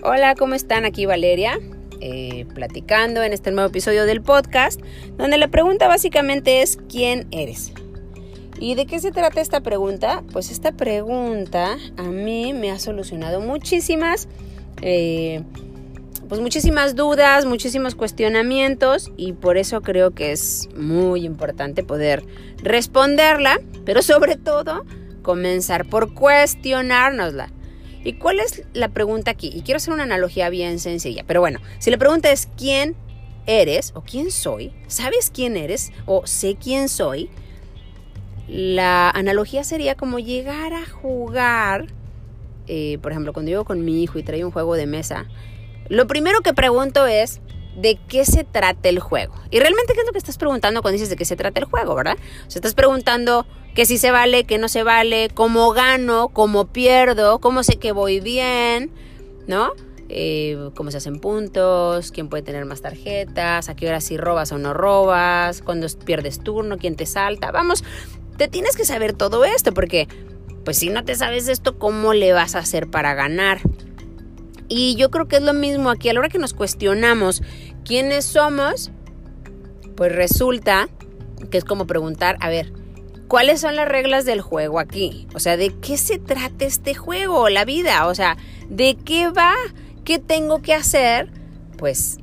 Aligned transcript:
Hola, 0.00 0.36
¿cómo 0.36 0.54
están? 0.54 0.84
Aquí 0.84 1.06
Valeria, 1.06 1.58
eh, 2.00 2.46
platicando 2.54 3.24
en 3.24 3.32
este 3.32 3.50
nuevo 3.50 3.68
episodio 3.68 4.06
del 4.06 4.22
podcast, 4.22 4.80
donde 5.16 5.38
la 5.38 5.48
pregunta 5.48 5.88
básicamente 5.88 6.62
es 6.62 6.78
¿quién 6.88 7.26
eres? 7.32 7.72
¿Y 8.60 8.76
de 8.76 8.86
qué 8.86 9.00
se 9.00 9.10
trata 9.10 9.40
esta 9.40 9.60
pregunta? 9.60 10.22
Pues 10.32 10.52
esta 10.52 10.70
pregunta 10.70 11.76
a 11.96 12.02
mí 12.04 12.52
me 12.52 12.70
ha 12.70 12.78
solucionado 12.78 13.40
muchísimas, 13.40 14.28
eh, 14.82 15.42
pues 16.28 16.40
muchísimas 16.40 16.94
dudas, 16.94 17.44
muchísimos 17.44 17.96
cuestionamientos 17.96 19.10
y 19.16 19.32
por 19.32 19.56
eso 19.58 19.80
creo 19.80 20.12
que 20.12 20.30
es 20.30 20.68
muy 20.76 21.24
importante 21.24 21.82
poder 21.82 22.22
responderla, 22.62 23.60
pero 23.84 24.02
sobre 24.02 24.36
todo 24.36 24.84
comenzar 25.22 25.86
por 25.86 26.14
cuestionárnosla. 26.14 27.50
¿Y 28.04 28.14
cuál 28.14 28.40
es 28.40 28.62
la 28.72 28.88
pregunta 28.88 29.30
aquí? 29.30 29.50
Y 29.54 29.62
quiero 29.62 29.76
hacer 29.76 29.92
una 29.92 30.04
analogía 30.04 30.48
bien 30.50 30.78
sencilla, 30.78 31.24
pero 31.26 31.40
bueno, 31.40 31.60
si 31.78 31.90
la 31.90 31.98
pregunta 31.98 32.30
es 32.30 32.48
¿quién 32.56 32.96
eres 33.46 33.92
o 33.94 34.02
quién 34.02 34.30
soy? 34.30 34.72
¿Sabes 34.86 35.30
quién 35.34 35.56
eres 35.56 35.92
o 36.06 36.26
sé 36.26 36.56
quién 36.56 36.88
soy? 36.88 37.30
La 38.46 39.10
analogía 39.10 39.64
sería 39.64 39.94
como 39.94 40.18
llegar 40.18 40.72
a 40.72 40.86
jugar, 40.86 41.86
eh, 42.66 42.98
por 43.02 43.12
ejemplo, 43.12 43.32
cuando 43.32 43.50
llego 43.50 43.64
con 43.64 43.84
mi 43.84 44.02
hijo 44.02 44.18
y 44.18 44.22
traigo 44.22 44.46
un 44.46 44.52
juego 44.52 44.74
de 44.74 44.86
mesa, 44.86 45.26
lo 45.88 46.06
primero 46.06 46.40
que 46.40 46.54
pregunto 46.54 47.06
es, 47.06 47.40
¿de 47.76 47.98
qué 48.08 48.24
se 48.24 48.44
trata 48.44 48.88
el 48.88 49.00
juego? 49.00 49.34
Y 49.50 49.60
realmente, 49.60 49.94
¿qué 49.94 50.00
es 50.00 50.06
lo 50.06 50.12
que 50.12 50.18
estás 50.18 50.38
preguntando 50.38 50.82
cuando 50.82 50.94
dices 50.94 51.10
de 51.10 51.16
qué 51.16 51.24
se 51.24 51.36
trata 51.36 51.60
el 51.60 51.66
juego, 51.66 51.94
verdad? 51.94 52.16
O 52.46 52.50
sea, 52.50 52.60
estás 52.60 52.74
preguntando 52.74 53.46
qué 53.78 53.86
sí 53.86 53.96
se 53.96 54.10
vale, 54.10 54.42
qué 54.42 54.58
no 54.58 54.66
se 54.66 54.82
vale, 54.82 55.28
cómo 55.32 55.70
gano, 55.70 56.30
cómo 56.30 56.66
pierdo, 56.66 57.38
cómo 57.38 57.62
sé 57.62 57.76
que 57.76 57.92
voy 57.92 58.18
bien, 58.18 58.90
¿no? 59.46 59.70
Eh, 60.08 60.70
cómo 60.74 60.90
se 60.90 60.96
hacen 60.96 61.20
puntos, 61.20 62.10
quién 62.10 62.28
puede 62.28 62.42
tener 62.42 62.64
más 62.64 62.80
tarjetas, 62.82 63.68
a 63.68 63.76
qué 63.76 63.86
hora 63.86 64.00
sí 64.00 64.16
robas 64.16 64.50
o 64.50 64.58
no 64.58 64.74
robas, 64.74 65.62
cuando 65.62 65.86
pierdes 66.04 66.40
turno, 66.40 66.76
quién 66.76 66.96
te 66.96 67.06
salta. 67.06 67.52
Vamos, 67.52 67.84
te 68.36 68.48
tienes 68.48 68.74
que 68.74 68.84
saber 68.84 69.12
todo 69.12 69.44
esto 69.44 69.72
porque, 69.72 70.08
pues 70.64 70.76
si 70.76 70.90
no 70.90 71.04
te 71.04 71.14
sabes 71.14 71.46
esto, 71.46 71.78
¿cómo 71.78 72.14
le 72.14 72.32
vas 72.32 72.56
a 72.56 72.58
hacer 72.58 72.90
para 72.90 73.14
ganar? 73.14 73.60
Y 74.68 74.96
yo 74.96 75.12
creo 75.12 75.28
que 75.28 75.36
es 75.36 75.42
lo 75.42 75.54
mismo 75.54 75.90
aquí, 75.90 76.08
a 76.08 76.14
la 76.14 76.18
hora 76.18 76.30
que 76.30 76.38
nos 76.38 76.52
cuestionamos 76.52 77.44
quiénes 77.84 78.24
somos, 78.24 78.90
pues 79.94 80.10
resulta 80.10 80.88
que 81.52 81.58
es 81.58 81.64
como 81.64 81.86
preguntar, 81.86 82.38
a 82.40 82.48
ver, 82.48 82.72
¿cuáles 83.28 83.60
son 83.60 83.76
las 83.76 83.86
reglas 83.88 84.24
del 84.24 84.40
juego 84.40 84.80
aquí? 84.80 85.26
O 85.34 85.40
sea, 85.40 85.56
¿de 85.56 85.74
qué 85.80 85.96
se 85.96 86.18
trata 86.18 86.64
este 86.64 86.94
juego, 86.94 87.48
la 87.48 87.64
vida? 87.64 88.06
O 88.06 88.14
sea, 88.14 88.36
¿de 88.68 88.96
qué 88.96 89.28
va? 89.28 89.54
¿Qué 90.04 90.18
tengo 90.18 90.62
que 90.62 90.74
hacer? 90.74 91.30
Pues 91.76 92.18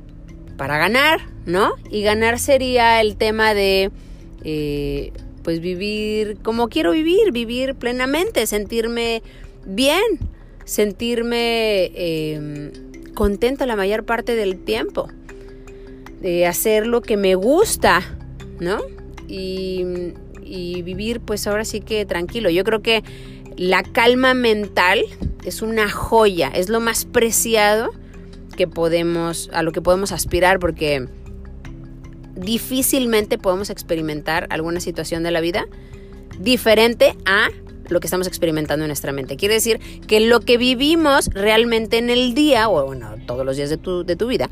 para 0.56 0.78
ganar, 0.78 1.20
¿no? 1.46 1.74
Y 1.90 2.02
ganar 2.02 2.38
sería 2.38 3.00
el 3.00 3.16
tema 3.16 3.54
de... 3.54 3.90
Eh, 4.44 5.12
pues 5.42 5.60
vivir 5.60 6.38
como 6.42 6.68
quiero 6.68 6.90
vivir, 6.90 7.30
vivir 7.30 7.76
plenamente, 7.76 8.48
sentirme 8.48 9.22
bien, 9.64 10.02
sentirme 10.64 11.92
eh, 11.94 12.72
contenta 13.14 13.64
la 13.64 13.76
mayor 13.76 14.04
parte 14.04 14.34
del 14.34 14.58
tiempo, 14.58 15.08
de 16.20 16.46
hacer 16.46 16.88
lo 16.88 17.00
que 17.00 17.16
me 17.16 17.36
gusta, 17.36 18.02
¿no? 18.58 18.78
Y, 19.28 19.84
y 20.46 20.82
vivir 20.82 21.20
pues 21.20 21.46
ahora 21.46 21.64
sí 21.64 21.80
que 21.80 22.06
tranquilo. 22.06 22.50
Yo 22.50 22.64
creo 22.64 22.82
que 22.82 23.02
la 23.56 23.82
calma 23.82 24.34
mental 24.34 25.04
es 25.44 25.62
una 25.62 25.90
joya, 25.90 26.48
es 26.48 26.68
lo 26.68 26.80
más 26.80 27.04
preciado 27.04 27.92
que 28.56 28.66
podemos, 28.66 29.50
a 29.52 29.62
lo 29.62 29.72
que 29.72 29.82
podemos 29.82 30.12
aspirar 30.12 30.58
porque 30.58 31.08
difícilmente 32.34 33.38
podemos 33.38 33.70
experimentar 33.70 34.46
alguna 34.50 34.80
situación 34.80 35.22
de 35.22 35.30
la 35.30 35.40
vida 35.40 35.66
diferente 36.38 37.16
a 37.24 37.48
lo 37.88 38.00
que 38.00 38.06
estamos 38.08 38.26
experimentando 38.26 38.84
en 38.84 38.88
nuestra 38.88 39.12
mente. 39.12 39.36
Quiere 39.36 39.54
decir 39.54 39.80
que 40.06 40.20
lo 40.20 40.40
que 40.40 40.58
vivimos 40.58 41.28
realmente 41.32 41.98
en 41.98 42.10
el 42.10 42.34
día, 42.34 42.68
o 42.68 42.84
bueno, 42.84 43.14
todos 43.26 43.46
los 43.46 43.56
días 43.56 43.70
de 43.70 43.76
tu, 43.76 44.04
de 44.04 44.16
tu 44.16 44.26
vida, 44.26 44.50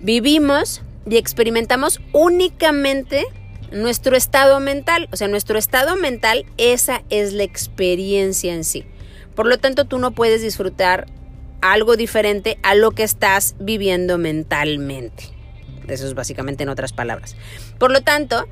vivimos 0.00 0.82
y 1.08 1.16
experimentamos 1.16 2.00
únicamente 2.12 3.26
nuestro 3.72 4.16
estado 4.16 4.60
mental. 4.60 5.08
O 5.12 5.16
sea, 5.16 5.28
nuestro 5.28 5.58
estado 5.58 5.96
mental, 5.96 6.46
esa 6.56 7.02
es 7.10 7.32
la 7.32 7.42
experiencia 7.42 8.54
en 8.54 8.64
sí. 8.64 8.84
Por 9.34 9.46
lo 9.46 9.58
tanto, 9.58 9.86
tú 9.86 9.98
no 9.98 10.12
puedes 10.12 10.42
disfrutar 10.42 11.06
algo 11.60 11.96
diferente 11.96 12.58
a 12.62 12.74
lo 12.74 12.90
que 12.90 13.02
estás 13.02 13.54
viviendo 13.58 14.18
mentalmente. 14.18 15.24
Eso 15.88 16.06
es 16.06 16.14
básicamente 16.14 16.62
en 16.62 16.68
otras 16.68 16.92
palabras. 16.92 17.36
Por 17.78 17.92
lo 17.92 18.02
tanto, 18.02 18.46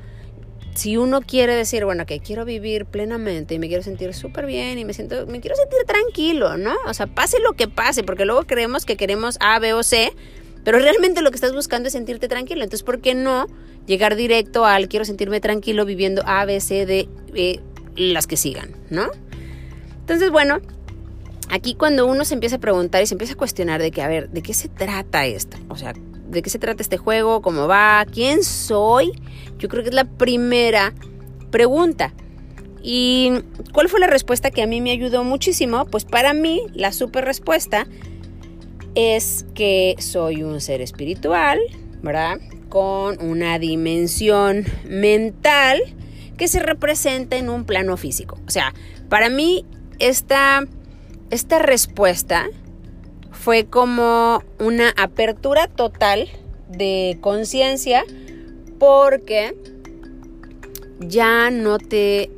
si 0.75 0.97
uno 0.97 1.21
quiere 1.21 1.55
decir, 1.55 1.85
bueno, 1.85 2.05
que 2.05 2.19
quiero 2.19 2.45
vivir 2.45 2.85
plenamente 2.85 3.55
y 3.55 3.59
me 3.59 3.67
quiero 3.67 3.83
sentir 3.83 4.13
súper 4.13 4.45
bien 4.45 4.79
y 4.79 4.85
me 4.85 4.93
siento, 4.93 5.27
me 5.27 5.41
quiero 5.41 5.55
sentir 5.55 5.79
tranquilo, 5.85 6.57
¿no? 6.57 6.75
O 6.87 6.93
sea, 6.93 7.07
pase 7.07 7.39
lo 7.39 7.53
que 7.53 7.67
pase, 7.67 8.03
porque 8.03 8.25
luego 8.25 8.43
creemos 8.43 8.85
que 8.85 8.97
queremos 8.97 9.37
A, 9.41 9.59
B 9.59 9.73
o 9.73 9.83
C, 9.83 10.13
pero 10.63 10.79
realmente 10.79 11.21
lo 11.21 11.31
que 11.31 11.35
estás 11.35 11.53
buscando 11.53 11.87
es 11.87 11.93
sentirte 11.93 12.27
tranquilo. 12.27 12.63
Entonces, 12.63 12.83
¿por 12.83 13.01
qué 13.01 13.13
no 13.13 13.47
llegar 13.85 14.15
directo 14.15 14.65
al 14.65 14.87
quiero 14.87 15.05
sentirme 15.05 15.39
tranquilo 15.39 15.85
viviendo 15.85 16.23
A, 16.25 16.45
B, 16.45 16.59
C, 16.59 16.85
D, 16.85 17.09
E, 17.33 17.59
las 17.95 18.27
que 18.27 18.37
sigan, 18.37 18.71
¿no? 18.89 19.09
Entonces, 19.99 20.31
bueno, 20.31 20.59
aquí 21.49 21.75
cuando 21.75 22.05
uno 22.07 22.25
se 22.25 22.33
empieza 22.33 22.57
a 22.57 22.59
preguntar 22.59 23.03
y 23.03 23.05
se 23.05 23.13
empieza 23.13 23.33
a 23.33 23.37
cuestionar 23.37 23.81
de 23.81 23.91
que, 23.91 24.01
a 24.01 24.07
ver, 24.07 24.29
¿de 24.29 24.41
qué 24.41 24.53
se 24.53 24.67
trata 24.69 25.25
esto? 25.25 25.57
O 25.69 25.75
sea, 25.75 25.93
de 26.29 26.41
qué 26.41 26.49
se 26.49 26.59
trata 26.59 26.81
este 26.81 26.97
juego, 26.97 27.41
cómo 27.41 27.67
va, 27.67 28.05
quién 28.11 28.43
soy. 28.43 29.11
Yo 29.57 29.69
creo 29.69 29.83
que 29.83 29.89
es 29.89 29.95
la 29.95 30.05
primera 30.05 30.93
pregunta. 31.51 32.13
¿Y 32.81 33.33
cuál 33.73 33.89
fue 33.89 33.99
la 33.99 34.07
respuesta 34.07 34.49
que 34.49 34.63
a 34.63 34.67
mí 34.67 34.81
me 34.81 34.91
ayudó 34.91 35.23
muchísimo? 35.23 35.85
Pues 35.85 36.05
para 36.05 36.33
mí 36.33 36.63
la 36.73 36.91
super 36.91 37.25
respuesta 37.25 37.85
es 38.95 39.45
que 39.53 39.95
soy 39.99 40.43
un 40.43 40.61
ser 40.61 40.81
espiritual, 40.81 41.59
¿verdad? 42.01 42.39
Con 42.71 43.21
una 43.21 43.59
dimensión 43.59 44.65
mental 44.89 45.79
que 46.37 46.47
se 46.47 46.59
representa 46.59 47.35
en 47.35 47.51
un 47.51 47.65
plano 47.65 47.97
físico. 47.97 48.39
O 48.47 48.49
sea, 48.49 48.73
para 49.09 49.29
mí 49.29 49.63
esta, 49.99 50.65
esta 51.29 51.59
respuesta 51.59 52.49
fue 53.31 53.65
como 53.65 54.43
una 54.59 54.89
apertura 54.97 55.67
total 55.67 56.29
de 56.67 57.19
conciencia 57.21 58.03
porque 58.79 59.55
ya 60.99 61.51
no 61.51 61.77
te 61.77 62.31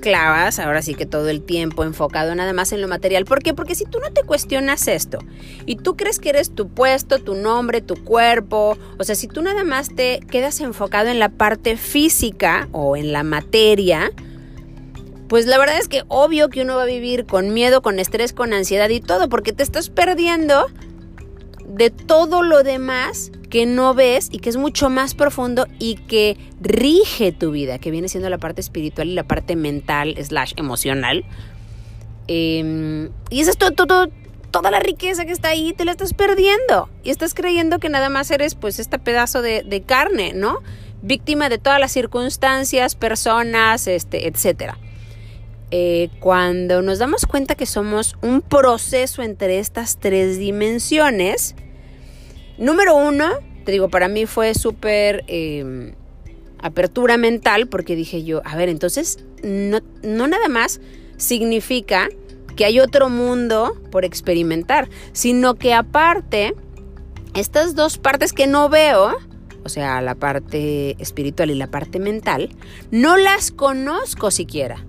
clavas, 0.00 0.58
ahora 0.58 0.82
sí 0.82 0.94
que 0.94 1.06
todo 1.06 1.28
el 1.28 1.42
tiempo 1.42 1.84
enfocado 1.84 2.34
nada 2.34 2.52
más 2.52 2.72
en 2.72 2.80
lo 2.80 2.88
material. 2.88 3.24
¿Por 3.24 3.42
qué? 3.42 3.54
Porque 3.54 3.74
si 3.74 3.84
tú 3.84 3.98
no 4.00 4.12
te 4.12 4.22
cuestionas 4.22 4.88
esto 4.88 5.18
y 5.66 5.76
tú 5.76 5.96
crees 5.96 6.18
que 6.18 6.30
eres 6.30 6.54
tu 6.54 6.68
puesto, 6.68 7.18
tu 7.18 7.34
nombre, 7.34 7.80
tu 7.80 7.94
cuerpo, 8.02 8.76
o 8.98 9.04
sea, 9.04 9.14
si 9.14 9.28
tú 9.28 9.42
nada 9.42 9.64
más 9.64 9.94
te 9.94 10.20
quedas 10.30 10.60
enfocado 10.60 11.08
en 11.08 11.18
la 11.18 11.28
parte 11.28 11.76
física 11.76 12.68
o 12.72 12.96
en 12.96 13.12
la 13.12 13.22
materia, 13.22 14.10
pues 15.28 15.46
la 15.46 15.58
verdad 15.58 15.78
es 15.78 15.86
que 15.86 16.02
obvio 16.08 16.48
que 16.48 16.62
uno 16.62 16.76
va 16.76 16.82
a 16.82 16.86
vivir 16.86 17.26
con 17.26 17.54
miedo, 17.54 17.82
con 17.82 18.00
estrés, 18.00 18.32
con 18.32 18.52
ansiedad 18.52 18.88
y 18.88 19.00
todo, 19.00 19.28
porque 19.28 19.52
te 19.52 19.62
estás 19.62 19.88
perdiendo 19.88 20.66
de 21.66 21.90
todo 21.90 22.42
lo 22.42 22.62
demás 22.62 23.30
que 23.50 23.66
no 23.66 23.94
ves 23.94 24.28
y 24.30 24.38
que 24.38 24.48
es 24.48 24.56
mucho 24.56 24.88
más 24.88 25.14
profundo 25.14 25.66
y 25.78 25.96
que 25.96 26.38
rige 26.60 27.32
tu 27.32 27.50
vida, 27.50 27.78
que 27.78 27.90
viene 27.90 28.08
siendo 28.08 28.30
la 28.30 28.38
parte 28.38 28.60
espiritual 28.60 29.08
y 29.08 29.14
la 29.14 29.24
parte 29.24 29.56
mental 29.56 30.14
slash 30.22 30.54
emocional. 30.56 31.24
Em, 32.28 33.10
y 33.28 33.40
esa 33.40 33.50
es 33.50 33.58
todo, 33.58 34.08
toda 34.50 34.70
la 34.70 34.78
riqueza 34.78 35.24
que 35.24 35.32
está 35.32 35.48
ahí, 35.48 35.72
te 35.72 35.84
la 35.84 35.90
estás 35.90 36.14
perdiendo. 36.14 36.88
Y 37.02 37.10
estás 37.10 37.34
creyendo 37.34 37.80
que 37.80 37.88
nada 37.88 38.08
más 38.08 38.30
eres 38.30 38.54
pues 38.54 38.78
este 38.78 38.98
pedazo 38.98 39.42
de, 39.42 39.64
de 39.64 39.82
carne, 39.82 40.32
¿no? 40.32 40.60
Víctima 41.02 41.48
de 41.48 41.58
todas 41.58 41.80
las 41.80 41.90
circunstancias, 41.92 42.94
personas, 42.94 43.88
este, 43.88 44.28
etcétera. 44.28 44.78
Eh, 45.72 46.10
cuando 46.18 46.82
nos 46.82 46.98
damos 46.98 47.26
cuenta 47.26 47.54
que 47.54 47.66
somos 47.66 48.16
un 48.22 48.42
proceso 48.42 49.22
entre 49.22 49.60
estas 49.60 49.98
tres 49.98 50.36
dimensiones, 50.38 51.54
número 52.60 52.94
uno, 52.94 53.30
te 53.64 53.72
digo, 53.72 53.88
para 53.88 54.06
mí 54.06 54.26
fue 54.26 54.54
súper 54.54 55.24
em, 55.26 55.94
apertura 56.60 57.16
mental 57.16 57.66
porque 57.66 57.96
dije 57.96 58.22
yo, 58.22 58.42
a 58.44 58.54
ver, 58.54 58.68
entonces 58.68 59.18
no, 59.42 59.80
no 60.02 60.28
nada 60.28 60.48
más 60.48 60.80
significa 61.16 62.08
que 62.56 62.64
hay 62.64 62.78
otro 62.78 63.08
mundo 63.08 63.76
por 63.90 64.04
experimentar, 64.04 64.88
sino 65.12 65.54
que 65.54 65.74
aparte, 65.74 66.54
estas 67.34 67.74
dos 67.74 67.98
partes 67.98 68.32
que 68.32 68.46
no 68.46 68.68
veo, 68.68 69.16
o 69.64 69.68
sea, 69.68 70.00
la 70.02 70.14
parte 70.14 70.96
espiritual 71.02 71.50
y 71.50 71.54
la 71.54 71.68
parte 71.68 71.98
mental, 71.98 72.50
no 72.90 73.16
las 73.16 73.50
conozco 73.50 74.30
siquiera. 74.30 74.84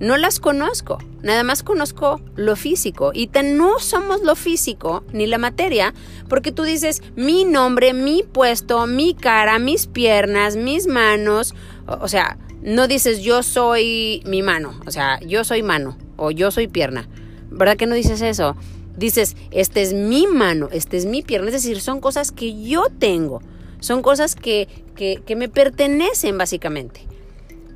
No 0.00 0.16
las 0.16 0.38
conozco, 0.38 0.98
nada 1.22 1.42
más 1.42 1.62
conozco 1.62 2.20
lo 2.36 2.56
físico. 2.56 3.10
Y 3.14 3.28
no 3.42 3.78
somos 3.78 4.22
lo 4.22 4.36
físico 4.36 5.04
ni 5.12 5.26
la 5.26 5.38
materia 5.38 5.94
porque 6.28 6.52
tú 6.52 6.62
dices 6.62 7.02
mi 7.16 7.44
nombre, 7.44 7.92
mi 7.94 8.22
puesto, 8.22 8.86
mi 8.86 9.14
cara, 9.14 9.58
mis 9.58 9.86
piernas, 9.86 10.56
mis 10.56 10.86
manos, 10.86 11.54
o, 11.86 12.08
sea, 12.08 12.38
no 12.62 12.86
dices 12.86 13.22
yo 13.22 13.42
soy 13.42 14.22
mi 14.26 14.42
mano, 14.42 14.78
o 14.86 14.90
sea, 14.90 15.20
yo 15.20 15.44
soy 15.44 15.62
mano 15.62 15.96
o 16.16 16.30
yo 16.30 16.50
soy 16.50 16.68
pierna, 16.68 17.08
¿verdad 17.50 17.76
que 17.76 17.86
no 17.86 17.94
dices 17.94 18.20
eso? 18.20 18.56
Dices, 18.96 19.36
esta 19.52 19.80
es 19.80 19.94
mi 19.94 20.26
mano, 20.26 20.68
esta 20.72 20.96
es 20.96 21.06
mi 21.06 21.22
pierna, 21.22 21.48
es 21.48 21.54
decir, 21.54 21.80
son 21.80 22.00
cosas 22.00 22.32
que 22.32 22.62
yo 22.62 22.86
tengo, 22.98 23.40
son 23.80 24.02
cosas 24.02 24.34
que, 24.34 24.68
que 24.96 25.36
me 25.36 25.48
pertenecen 25.48 26.36
básicamente. 26.36 27.06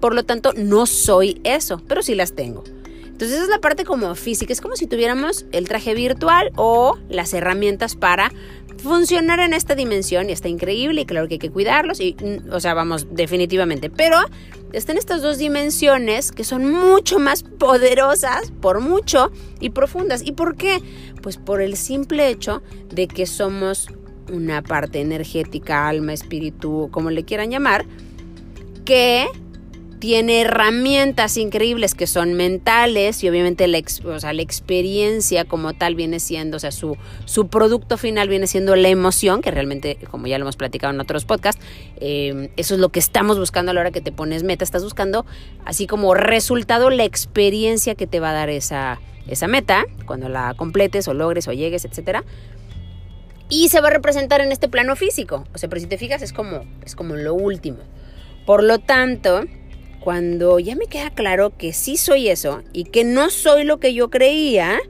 Por 0.03 0.17
lo 0.17 0.25
tanto, 0.25 0.53
no 0.57 0.87
soy 0.87 1.41
eso, 1.45 1.81
pero 1.87 2.03
sí 2.03 2.17
las 2.17 2.33
tengo. 2.33 2.65
Entonces 3.05 3.37
esa 3.37 3.45
es 3.45 3.49
la 3.51 3.61
parte 3.61 3.85
como 3.85 4.13
física, 4.17 4.53
es 4.53 4.61
como 4.61 4.75
si 4.75 4.89
tuviéramos 4.89 5.47
el 5.53 5.69
traje 5.69 5.95
virtual 5.95 6.51
o 6.57 6.99
las 7.09 7.33
herramientas 7.35 7.95
para 7.95 8.33
funcionar 8.79 9.39
en 9.39 9.55
esta 9.55 9.77
dimensión 9.77 10.29
y 10.29 10.33
está 10.33 10.49
increíble 10.49 11.03
y 11.03 11.07
claro 11.07 11.29
que 11.29 11.35
hay 11.35 11.39
que 11.39 11.53
cuidarlos 11.53 12.01
y 12.01 12.17
o 12.51 12.59
sea, 12.59 12.75
vamos 12.75 13.07
definitivamente, 13.13 13.91
pero 13.91 14.17
están 14.73 14.97
estas 14.97 15.23
dos 15.23 15.39
dimensiones 15.39 16.33
que 16.33 16.43
son 16.43 16.69
mucho 16.69 17.21
más 17.21 17.45
poderosas 17.45 18.51
por 18.61 18.81
mucho 18.81 19.31
y 19.61 19.71
profundas. 19.71 20.27
¿Y 20.27 20.33
por 20.33 20.57
qué? 20.57 20.83
Pues 21.23 21.37
por 21.37 21.63
el 21.63 21.77
simple 21.77 22.29
hecho 22.29 22.61
de 22.93 23.07
que 23.07 23.27
somos 23.27 23.87
una 24.33 24.63
parte 24.63 25.01
energética, 25.01 25.87
alma, 25.87 26.13
espíritu, 26.13 26.89
como 26.91 27.11
le 27.11 27.23
quieran 27.25 27.53
llamar, 27.53 27.87
que 28.85 29.29
tiene 30.03 30.41
herramientas 30.41 31.37
increíbles 31.37 31.95
que 31.95 32.09
son 32.09 32.35
mentales 32.35 33.23
y 33.23 33.29
obviamente 33.29 33.69
la, 33.69 33.79
experiencia 33.79 35.45
como 35.45 35.75
tal 35.75 35.95
viene 35.95 36.19
siendo, 36.19 36.57
o 36.57 36.59
sea, 36.59 36.73
su, 36.73 36.97
producto 37.49 37.97
final 37.97 38.29
viene 38.29 38.49
siendo 38.49 38.75
la 38.75 38.89
emoción, 38.89 39.43
que 39.43 39.53
realmente, 39.53 39.99
como 40.11 40.27
ya 40.27 40.39
lo 40.39 40.43
hemos 40.43 40.57
platicado 40.57 40.93
en 40.93 40.99
otros 40.99 41.25
podcasts, 41.25 41.65
eh, 42.01 42.51
eso 42.57 42.75
es 42.75 42.81
lo 42.81 42.89
que 42.89 42.99
estamos 42.99 43.39
buscando 43.39 43.71
a 43.71 43.75
la 43.75 43.81
hora 43.81 43.91
que 43.93 44.01
te 44.01 44.11
pones 44.11 44.43
meta, 44.43 44.65
estás 44.65 44.83
buscando 44.83 45.25
así 45.65 45.87
como 45.87 46.15
resultado 46.15 46.91
la 46.91 47.05
experiencia 47.05 47.95
que 47.95 48.09
te 48.09 48.19
va 48.19 48.31
a 48.31 48.33
dar 48.33 48.51
esa, 48.51 49.01
esa 49.29 49.47
meta, 49.47 49.85
cuando 50.05 50.29
la 50.29 50.55
completes 50.55 51.07
o 51.07 51.15
logres 51.15 51.47
o 51.47 51.53
llegues, 51.53 51.85
etcétera. 51.85 52.25
Y 53.49 53.69
se 53.69 53.81
va 53.81 53.87
a 53.87 53.93
representar 53.93 54.41
en 54.41 54.51
este 54.51 54.69
plano 54.69 54.97
físico. 54.97 55.45
O 55.55 55.59
sea, 55.59 55.69
pero 55.69 55.81
si 55.81 55.87
te 55.87 55.97
fijas 55.97 56.23
es 56.23 56.33
como, 56.33 56.65
es 56.85 56.97
como 56.97 57.15
lo 57.15 57.35
último. 57.35 57.79
Por 58.45 58.65
lo 58.65 58.81
tanto, 58.81 59.45
cuando 60.03 60.59
ya 60.59 60.75
me 60.75 60.87
queda 60.87 61.11
claro 61.11 61.57
que 61.57 61.73
sí 61.73 61.97
soy 61.97 62.29
eso 62.29 62.63
y 62.73 62.85
que 62.85 63.05
no 63.05 63.31
soy 63.31 63.63
lo 63.65 63.79
que 63.79 63.95
yo 63.95 64.11
creía, 64.11 64.81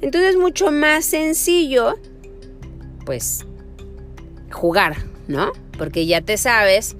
entonces 0.00 0.30
es 0.30 0.36
mucho 0.36 0.72
más 0.72 1.04
sencillo, 1.04 1.94
pues, 3.06 3.46
jugar, 4.50 4.96
¿no? 5.28 5.52
Porque 5.78 6.06
ya 6.06 6.20
te 6.20 6.36
sabes 6.36 6.96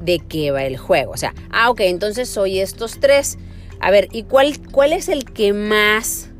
de 0.00 0.20
qué 0.20 0.52
va 0.52 0.64
el 0.64 0.76
juego. 0.76 1.12
O 1.12 1.16
sea, 1.16 1.34
ah, 1.50 1.70
ok, 1.70 1.80
entonces 1.80 2.28
soy 2.28 2.60
estos 2.60 3.00
tres. 3.00 3.36
A 3.80 3.90
ver, 3.90 4.08
¿y 4.12 4.22
cuál, 4.22 4.52
cuál 4.70 4.92
es 4.92 5.08
el 5.08 5.24
que 5.24 5.52
más 5.52 6.30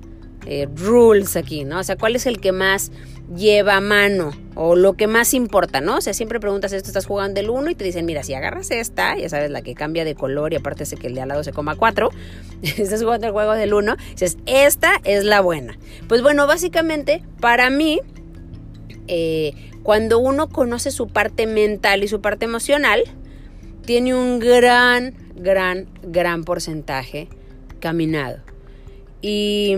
eh, 0.47 0.69
rules 0.77 1.37
aquí, 1.37 1.65
¿no? 1.65 1.81
O 1.81 1.85
sea, 1.85 1.97
¿cuál 1.97 2.15
es 2.15 2.25
el 2.25 2.41
que 2.41 2.53
más 2.53 2.93
lleva 3.35 3.81
mano 3.81 4.33
o 4.55 4.77
lo 4.77 4.95
que 4.95 5.07
más 5.07 5.35
importa, 5.35 5.81
¿no? 5.81 5.97
O 5.97 6.01
sea, 6.01 6.15
siempre 6.15 6.41
preguntas 6.41 6.73
esto, 6.73 6.89
estás 6.89 7.07
jugando 7.07 7.41
el 7.41 7.51
1 7.51 7.71
y 7.71 7.75
te 7.75 7.85
dicen, 7.85 8.07
mira, 8.07 8.23
si 8.23 8.35
agarras 8.35 8.71
esta, 8.71 9.17
ya 9.19 9.29
sabes, 9.29 9.51
la 9.51 9.63
que 9.63 9.75
cambia 9.75 10.05
de 10.05 10.15
color 10.15 10.53
y 10.53 10.57
aparte 10.57 10.87
sé 10.87 10.97
que 10.97 11.09
el 11.09 11.15
de 11.15 11.23
al 11.23 11.29
lado 11.29 11.45
se 11.45 11.53
coma 11.53 11.77
4, 11.77 12.11
estás 12.63 13.03
jugando 13.03 13.27
el 13.27 13.33
juego 13.33 13.53
del 13.53 13.75
1, 13.75 13.97
dices, 14.11 14.39
esta 14.47 15.01
es 15.05 15.25
la 15.25 15.41
buena. 15.41 15.79
Pues 16.09 16.23
bueno, 16.23 16.47
básicamente, 16.47 17.23
para 17.41 17.69
mí, 17.69 18.01
eh, 19.09 19.53
cuando 19.83 20.19
uno 20.19 20.49
conoce 20.49 20.91
su 20.91 21.09
parte 21.09 21.47
mental 21.47 22.03
y 22.03 22.09
su 22.09 22.21
parte 22.21 22.45
emocional, 22.45 23.05
tiene 23.85 24.15
un 24.15 24.39
gran, 24.39 25.15
gran, 25.37 25.87
gran 26.03 26.45
porcentaje 26.45 27.29
caminado. 27.79 28.39
Y 29.23 29.75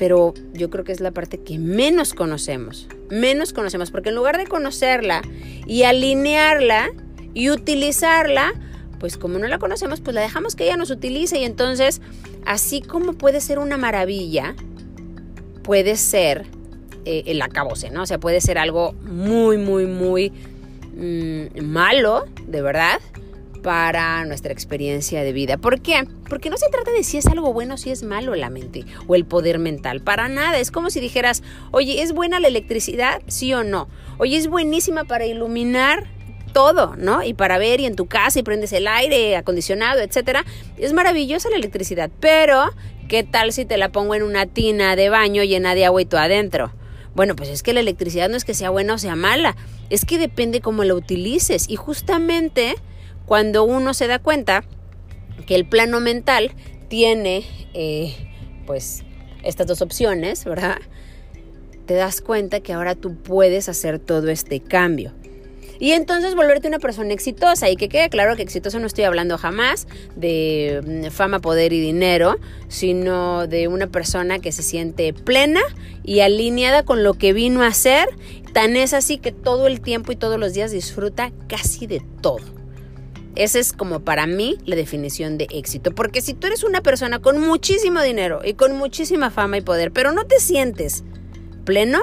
pero 0.00 0.32
yo 0.54 0.70
creo 0.70 0.82
que 0.82 0.92
es 0.92 1.00
la 1.00 1.10
parte 1.10 1.42
que 1.42 1.58
menos 1.58 2.14
conocemos, 2.14 2.88
menos 3.10 3.52
conocemos, 3.52 3.90
porque 3.90 4.08
en 4.08 4.14
lugar 4.14 4.38
de 4.38 4.46
conocerla 4.46 5.20
y 5.66 5.82
alinearla 5.82 6.88
y 7.34 7.50
utilizarla, 7.50 8.54
pues 8.98 9.18
como 9.18 9.38
no 9.38 9.46
la 9.46 9.58
conocemos, 9.58 10.00
pues 10.00 10.14
la 10.14 10.22
dejamos 10.22 10.56
que 10.56 10.64
ella 10.64 10.78
nos 10.78 10.90
utilice 10.90 11.38
y 11.40 11.44
entonces, 11.44 12.00
así 12.46 12.80
como 12.80 13.12
puede 13.12 13.42
ser 13.42 13.58
una 13.58 13.76
maravilla, 13.76 14.54
puede 15.62 15.96
ser 15.96 16.46
eh, 17.04 17.24
el 17.26 17.42
acabose, 17.42 17.90
¿no? 17.90 18.04
O 18.04 18.06
sea, 18.06 18.18
puede 18.18 18.40
ser 18.40 18.56
algo 18.56 18.94
muy, 19.02 19.58
muy, 19.58 19.84
muy 19.84 20.32
mm, 20.96 21.62
malo, 21.62 22.24
de 22.46 22.62
verdad, 22.62 23.00
para 23.62 24.24
nuestra 24.24 24.52
experiencia 24.52 25.22
de 25.22 25.32
vida. 25.32 25.56
¿Por 25.56 25.80
qué? 25.80 26.06
Porque 26.28 26.50
no 26.50 26.56
se 26.56 26.68
trata 26.70 26.90
de 26.92 27.04
si 27.04 27.18
es 27.18 27.26
algo 27.26 27.52
bueno 27.52 27.74
o 27.74 27.76
si 27.76 27.90
es 27.90 28.02
malo 28.02 28.34
la 28.34 28.50
mente 28.50 28.84
o 29.06 29.14
el 29.14 29.24
poder 29.24 29.58
mental. 29.58 30.00
Para 30.00 30.28
nada. 30.28 30.58
Es 30.58 30.70
como 30.70 30.90
si 30.90 31.00
dijeras, 31.00 31.42
oye, 31.70 32.02
¿es 32.02 32.12
buena 32.12 32.40
la 32.40 32.48
electricidad? 32.48 33.22
Sí 33.26 33.52
o 33.54 33.64
no. 33.64 33.88
Oye, 34.18 34.36
es 34.36 34.48
buenísima 34.48 35.04
para 35.04 35.26
iluminar 35.26 36.06
todo, 36.52 36.96
¿no? 36.96 37.22
Y 37.22 37.34
para 37.34 37.58
ver 37.58 37.80
y 37.80 37.86
en 37.86 37.96
tu 37.96 38.06
casa 38.06 38.38
y 38.38 38.42
prendes 38.42 38.72
el 38.72 38.86
aire 38.86 39.36
acondicionado, 39.36 40.00
etcétera. 40.00 40.44
Es 40.76 40.92
maravillosa 40.92 41.48
la 41.50 41.56
electricidad, 41.56 42.10
pero 42.20 42.70
¿qué 43.08 43.22
tal 43.22 43.52
si 43.52 43.64
te 43.64 43.76
la 43.76 43.90
pongo 43.90 44.14
en 44.14 44.22
una 44.22 44.46
tina 44.46 44.96
de 44.96 45.10
baño 45.10 45.44
llena 45.44 45.74
de 45.74 45.84
agua 45.84 46.02
y 46.02 46.06
tú 46.06 46.16
adentro? 46.16 46.72
Bueno, 47.14 47.34
pues 47.34 47.48
es 47.48 47.62
que 47.62 47.72
la 47.72 47.80
electricidad 47.80 48.28
no 48.28 48.36
es 48.36 48.44
que 48.44 48.54
sea 48.54 48.70
buena 48.70 48.94
o 48.94 48.98
sea 48.98 49.16
mala, 49.16 49.56
es 49.90 50.04
que 50.04 50.18
depende 50.18 50.60
cómo 50.60 50.84
la 50.84 50.94
utilices 50.94 51.68
y 51.68 51.76
justamente 51.76 52.76
cuando 53.30 53.62
uno 53.62 53.94
se 53.94 54.08
da 54.08 54.18
cuenta 54.18 54.64
que 55.46 55.54
el 55.54 55.64
plano 55.64 56.00
mental 56.00 56.50
tiene 56.88 57.44
eh, 57.74 58.12
pues 58.66 59.04
estas 59.44 59.68
dos 59.68 59.82
opciones, 59.82 60.44
¿verdad? 60.44 60.78
Te 61.86 61.94
das 61.94 62.22
cuenta 62.22 62.58
que 62.58 62.72
ahora 62.72 62.96
tú 62.96 63.22
puedes 63.22 63.68
hacer 63.68 64.00
todo 64.00 64.30
este 64.30 64.58
cambio. 64.58 65.12
Y 65.78 65.92
entonces 65.92 66.34
volverte 66.34 66.66
una 66.66 66.80
persona 66.80 67.12
exitosa. 67.14 67.70
Y 67.70 67.76
que 67.76 67.88
quede 67.88 68.10
claro 68.10 68.34
que 68.34 68.42
exitoso 68.42 68.80
no 68.80 68.88
estoy 68.88 69.04
hablando 69.04 69.38
jamás 69.38 69.86
de 70.16 70.82
mm, 70.84 71.12
fama, 71.12 71.38
poder 71.38 71.72
y 71.72 71.80
dinero, 71.80 72.36
sino 72.66 73.46
de 73.46 73.68
una 73.68 73.86
persona 73.86 74.40
que 74.40 74.50
se 74.50 74.64
siente 74.64 75.12
plena 75.12 75.60
y 76.02 76.18
alineada 76.18 76.82
con 76.82 77.04
lo 77.04 77.14
que 77.14 77.32
vino 77.32 77.62
a 77.62 77.68
hacer. 77.68 78.08
Tan 78.52 78.74
es 78.74 78.92
así 78.92 79.18
que 79.18 79.30
todo 79.30 79.68
el 79.68 79.80
tiempo 79.80 80.10
y 80.10 80.16
todos 80.16 80.40
los 80.40 80.52
días 80.52 80.72
disfruta 80.72 81.30
casi 81.46 81.86
de 81.86 82.02
todo. 82.20 82.59
Esa 83.36 83.58
es 83.58 83.72
como 83.72 84.00
para 84.00 84.26
mí 84.26 84.58
la 84.64 84.76
definición 84.76 85.38
de 85.38 85.46
éxito. 85.50 85.92
Porque 85.92 86.20
si 86.20 86.34
tú 86.34 86.46
eres 86.46 86.64
una 86.64 86.82
persona 86.82 87.20
con 87.20 87.40
muchísimo 87.40 88.02
dinero 88.02 88.40
y 88.44 88.54
con 88.54 88.76
muchísima 88.76 89.30
fama 89.30 89.58
y 89.58 89.60
poder, 89.60 89.92
pero 89.92 90.12
no 90.12 90.26
te 90.26 90.40
sientes 90.40 91.04
pleno, 91.64 92.00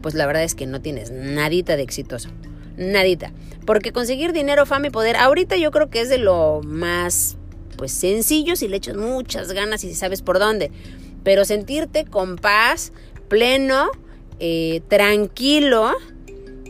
pues 0.00 0.14
la 0.14 0.26
verdad 0.26 0.44
es 0.44 0.54
que 0.54 0.66
no 0.66 0.80
tienes 0.80 1.10
nadita 1.10 1.76
de 1.76 1.82
exitoso. 1.82 2.30
Nadita. 2.76 3.32
Porque 3.66 3.92
conseguir 3.92 4.32
dinero, 4.32 4.64
fama 4.64 4.86
y 4.86 4.90
poder, 4.90 5.16
ahorita 5.16 5.56
yo 5.56 5.70
creo 5.70 5.90
que 5.90 6.00
es 6.00 6.08
de 6.08 6.18
lo 6.18 6.60
más 6.64 7.36
pues 7.76 7.92
sencillo 7.92 8.56
si 8.56 8.68
le 8.68 8.76
echas 8.76 8.94
muchas 8.96 9.52
ganas 9.52 9.82
y 9.84 9.88
si 9.88 9.94
sabes 9.94 10.22
por 10.22 10.38
dónde. 10.38 10.70
Pero 11.24 11.44
sentirte 11.44 12.04
con 12.04 12.36
paz, 12.36 12.92
pleno, 13.28 13.90
eh, 14.38 14.82
tranquilo 14.88 15.92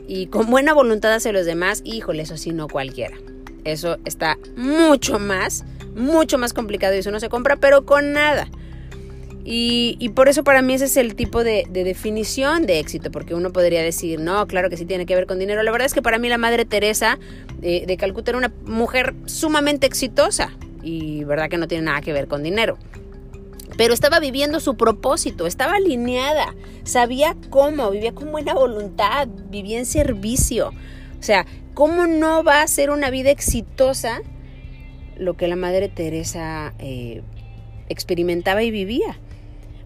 y 0.08 0.26
con 0.26 0.50
buena 0.50 0.72
voluntad 0.72 1.12
hacia 1.12 1.32
los 1.32 1.46
demás, 1.46 1.82
híjole, 1.84 2.22
eso 2.22 2.36
sí 2.36 2.52
no 2.52 2.68
cualquiera. 2.68 3.16
Eso 3.64 3.98
está 4.04 4.38
mucho 4.56 5.18
más, 5.18 5.64
mucho 5.94 6.38
más 6.38 6.52
complicado 6.52 6.94
y 6.94 6.98
eso 6.98 7.10
no 7.10 7.20
se 7.20 7.28
compra, 7.28 7.56
pero 7.56 7.84
con 7.84 8.12
nada. 8.12 8.48
Y, 9.52 10.10
por 10.10 10.28
eso 10.28 10.44
para 10.44 10.60
mí 10.60 10.74
ese 10.74 10.84
es 10.84 10.96
el 10.96 11.14
tipo 11.14 11.42
de, 11.42 11.66
definición 11.70 12.66
de 12.66 12.78
éxito, 12.78 13.10
porque 13.10 13.34
uno 13.34 13.52
podría 13.52 13.82
decir, 13.82 14.20
no, 14.20 14.46
claro 14.46 14.68
que 14.68 14.76
sí 14.76 14.84
tiene 14.84 15.06
que 15.06 15.14
ver 15.14 15.26
con 15.26 15.38
dinero. 15.38 15.62
La 15.62 15.72
verdad 15.72 15.86
es 15.86 15.94
que 15.94 16.02
para 16.02 16.18
mí 16.18 16.28
la 16.28 16.38
Madre 16.38 16.64
Teresa 16.64 17.18
de, 17.58 17.96
Calcuta 17.98 18.30
era 18.30 18.38
una 18.38 18.52
mujer 18.66 19.14
sumamente 19.26 19.86
exitosa 19.86 20.52
y 20.82 21.24
verdad 21.24 21.48
que 21.48 21.58
no 21.58 21.68
tiene 21.68 21.84
nada 21.84 22.00
que 22.00 22.12
ver 22.12 22.28
con 22.28 22.42
dinero. 22.42 22.78
Pero 23.76 23.94
estaba 23.94 24.20
viviendo 24.20 24.60
su 24.60 24.76
propósito, 24.76 25.46
estaba 25.46 25.76
alineada, 25.76 26.54
sabía 26.84 27.34
cómo, 27.48 27.90
vivía 27.90 28.12
con 28.12 28.30
buena 28.30 28.52
voluntad, 28.52 29.26
vivía 29.48 29.78
en 29.78 29.86
servicio. 29.86 30.72
O 31.20 31.22
sea, 31.22 31.46
¿Cómo 31.74 32.06
no 32.06 32.42
va 32.42 32.62
a 32.62 32.68
ser 32.68 32.90
una 32.90 33.10
vida 33.10 33.30
exitosa 33.30 34.20
lo 35.16 35.34
que 35.34 35.48
la 35.48 35.56
Madre 35.56 35.88
Teresa 35.88 36.74
eh, 36.78 37.22
experimentaba 37.88 38.62
y 38.62 38.70
vivía? 38.70 39.18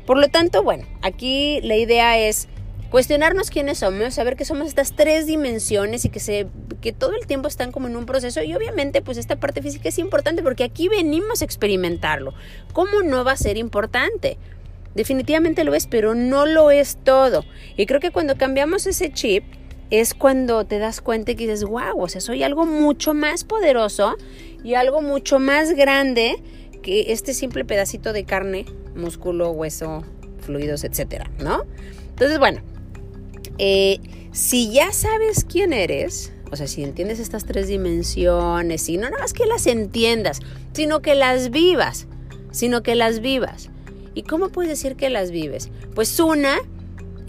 Por 0.06 0.18
lo 0.18 0.28
tanto, 0.28 0.62
bueno, 0.62 0.86
aquí 1.02 1.60
la 1.62 1.76
idea 1.76 2.18
es 2.18 2.48
cuestionarnos 2.90 3.50
quiénes 3.50 3.78
somos, 3.78 4.14
saber 4.14 4.34
que 4.34 4.44
somos 4.44 4.66
estas 4.66 4.96
tres 4.96 5.26
dimensiones 5.26 6.04
y 6.04 6.08
que, 6.08 6.20
se, 6.20 6.46
que 6.80 6.92
todo 6.92 7.14
el 7.14 7.26
tiempo 7.26 7.48
están 7.48 7.70
como 7.70 7.86
en 7.86 7.96
un 7.96 8.06
proceso 8.06 8.42
y 8.42 8.54
obviamente 8.54 9.00
pues 9.02 9.16
esta 9.16 9.36
parte 9.36 9.62
física 9.62 9.88
es 9.88 9.98
importante 9.98 10.42
porque 10.42 10.64
aquí 10.64 10.88
venimos 10.88 11.42
a 11.42 11.44
experimentarlo. 11.44 12.34
¿Cómo 12.72 13.02
no 13.02 13.24
va 13.24 13.32
a 13.32 13.36
ser 13.36 13.56
importante? 13.56 14.38
Definitivamente 14.94 15.64
lo 15.64 15.74
es, 15.74 15.86
pero 15.86 16.14
no 16.14 16.46
lo 16.46 16.70
es 16.70 16.96
todo. 17.04 17.44
Y 17.76 17.86
creo 17.86 18.00
que 18.00 18.10
cuando 18.10 18.36
cambiamos 18.36 18.86
ese 18.86 19.12
chip 19.12 19.44
es 19.90 20.14
cuando 20.14 20.64
te 20.64 20.78
das 20.78 21.00
cuenta 21.00 21.32
y 21.32 21.34
dices, 21.34 21.64
wow, 21.64 22.00
o 22.00 22.08
sea, 22.08 22.20
soy 22.20 22.42
algo 22.42 22.66
mucho 22.66 23.14
más 23.14 23.44
poderoso 23.44 24.16
y 24.62 24.74
algo 24.74 25.02
mucho 25.02 25.38
más 25.38 25.72
grande 25.72 26.42
que 26.82 27.12
este 27.12 27.34
simple 27.34 27.64
pedacito 27.64 28.12
de 28.12 28.24
carne, 28.24 28.66
músculo, 28.94 29.50
hueso, 29.50 30.04
fluidos, 30.40 30.84
etcétera, 30.84 31.30
¿no? 31.38 31.64
Entonces, 32.10 32.38
bueno, 32.38 32.62
eh, 33.58 34.00
si 34.32 34.70
ya 34.72 34.92
sabes 34.92 35.44
quién 35.44 35.72
eres, 35.72 36.32
o 36.50 36.56
sea, 36.56 36.66
si 36.66 36.82
entiendes 36.82 37.18
estas 37.18 37.44
tres 37.44 37.68
dimensiones, 37.68 38.88
y 38.88 38.96
no 38.96 39.10
nada 39.10 39.22
más 39.22 39.32
que 39.32 39.46
las 39.46 39.66
entiendas, 39.66 40.40
sino 40.72 41.00
que 41.02 41.14
las 41.14 41.50
vivas, 41.50 42.06
sino 42.50 42.82
que 42.82 42.94
las 42.94 43.20
vivas. 43.20 43.70
¿Y 44.14 44.22
cómo 44.22 44.48
puedes 44.50 44.70
decir 44.70 44.96
que 44.96 45.10
las 45.10 45.30
vives? 45.30 45.70
Pues 45.94 46.18
una, 46.20 46.58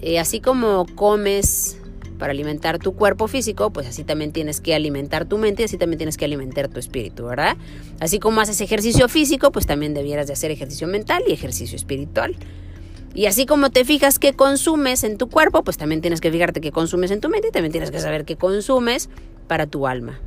eh, 0.01 0.19
así 0.19 0.39
como 0.39 0.85
comes 0.95 1.77
para 2.17 2.31
alimentar 2.31 2.79
tu 2.79 2.93
cuerpo 2.93 3.27
físico, 3.27 3.71
pues 3.71 3.87
así 3.87 4.03
también 4.03 4.31
tienes 4.31 4.61
que 4.61 4.73
alimentar 4.73 5.25
tu 5.25 5.37
mente 5.37 5.61
y 5.61 5.65
así 5.65 5.77
también 5.77 5.97
tienes 5.97 6.17
que 6.17 6.25
alimentar 6.25 6.67
tu 6.67 6.79
espíritu, 6.79 7.25
¿verdad? 7.25 7.57
Así 7.99 8.19
como 8.19 8.41
haces 8.41 8.61
ejercicio 8.61 9.07
físico, 9.09 9.51
pues 9.51 9.65
también 9.65 9.93
debieras 9.93 10.27
de 10.27 10.33
hacer 10.33 10.51
ejercicio 10.51 10.87
mental 10.87 11.23
y 11.27 11.33
ejercicio 11.33 11.75
espiritual. 11.75 12.35
Y 13.13 13.27
así 13.27 13.45
como 13.45 13.69
te 13.69 13.85
fijas 13.85 14.19
qué 14.19 14.33
consumes 14.33 15.03
en 15.05 15.17
tu 15.17 15.29
cuerpo, 15.29 15.63
pues 15.63 15.77
también 15.77 16.01
tienes 16.01 16.19
que 16.19 16.31
fijarte 16.31 16.59
qué 16.59 16.71
consumes 16.71 17.11
en 17.11 17.21
tu 17.21 17.29
mente 17.29 17.47
y 17.47 17.51
también 17.51 17.71
tienes 17.71 17.91
que 17.91 17.99
saber 17.99 18.25
qué 18.25 18.35
consumes 18.35 19.09
para 19.47 19.67
tu 19.67 19.87
alma. 19.87 20.19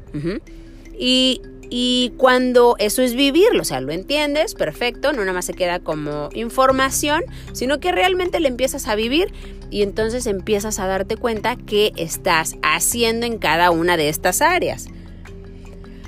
Y 0.99 1.42
y 1.70 2.12
cuando 2.16 2.76
eso 2.78 3.02
es 3.02 3.14
vivirlo, 3.14 3.62
o 3.62 3.64
sea, 3.64 3.80
lo 3.80 3.92
entiendes, 3.92 4.54
perfecto, 4.54 5.12
no 5.12 5.20
nada 5.20 5.34
más 5.34 5.44
se 5.44 5.54
queda 5.54 5.80
como 5.80 6.30
información, 6.34 7.22
sino 7.52 7.78
que 7.78 7.92
realmente 7.92 8.40
le 8.40 8.48
empiezas 8.48 8.88
a 8.88 8.94
vivir 8.94 9.32
y 9.70 9.82
entonces 9.82 10.26
empiezas 10.26 10.78
a 10.78 10.87
darte 10.87 11.16
cuenta 11.16 11.56
qué 11.56 11.92
estás 11.96 12.56
haciendo 12.62 13.26
en 13.26 13.38
cada 13.38 13.70
una 13.70 13.96
de 13.96 14.08
estas 14.08 14.40
áreas. 14.40 14.88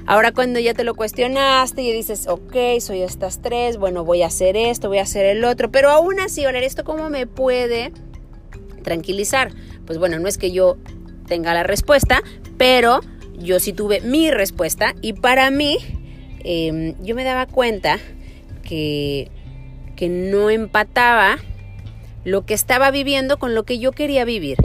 Ahora 0.07 0.33
cuando 0.33 0.59
ya 0.59 0.73
te 0.73 0.83
lo 0.83 0.95
cuestionaste 0.95 1.83
y 1.83 1.93
dices, 1.93 2.27
ok, 2.27 2.81
soy 2.81 3.03
estas 3.03 3.43
tres, 3.43 3.77
bueno, 3.77 4.05
voy 4.05 4.23
a 4.23 4.27
hacer 4.27 4.57
esto, 4.57 4.89
voy 4.89 4.99
a 4.99 5.03
hacer 5.03 5.27
el 5.27 5.45
otro, 5.45 5.71
pero 5.71 5.91
aún 5.91 6.21
así, 6.21 6.47
oler 6.47 6.65
¿esto 6.65 6.85
cómo 6.85 7.11
me 7.11 7.27
puede 7.27 7.93
tranquilizar? 8.83 9.53
Pues 9.85 9.99
bueno, 9.99 10.19
no 10.19 10.27
es 10.27 10.39
que 10.39 10.53
yo 10.53 10.79
tenga 11.27 11.53
la 11.53 11.63
respuesta, 11.63 12.23
pero 12.57 13.01
yo 13.41 13.61
sí 13.61 13.73
tuve 13.73 14.01
mi 14.01 14.31
respuesta 14.31 14.95
y 15.01 15.15
para 15.15 15.51
mí 15.51 15.79
em, 16.45 16.95
yo 17.03 17.15
me 17.15 17.25
daba 17.25 17.47
cuenta 17.47 17.99
que, 18.63 19.31
que 19.97 20.09
no 20.09 20.51
empataba 20.51 21.39
lo 22.25 22.47
que 22.47 22.55
estaba 22.55 22.91
viviendo 22.91 23.39
con 23.39 23.55
lo 23.55 23.65
que 23.65 23.79
yo 23.79 23.93
quería 23.93 24.25
vivir. 24.25 24.57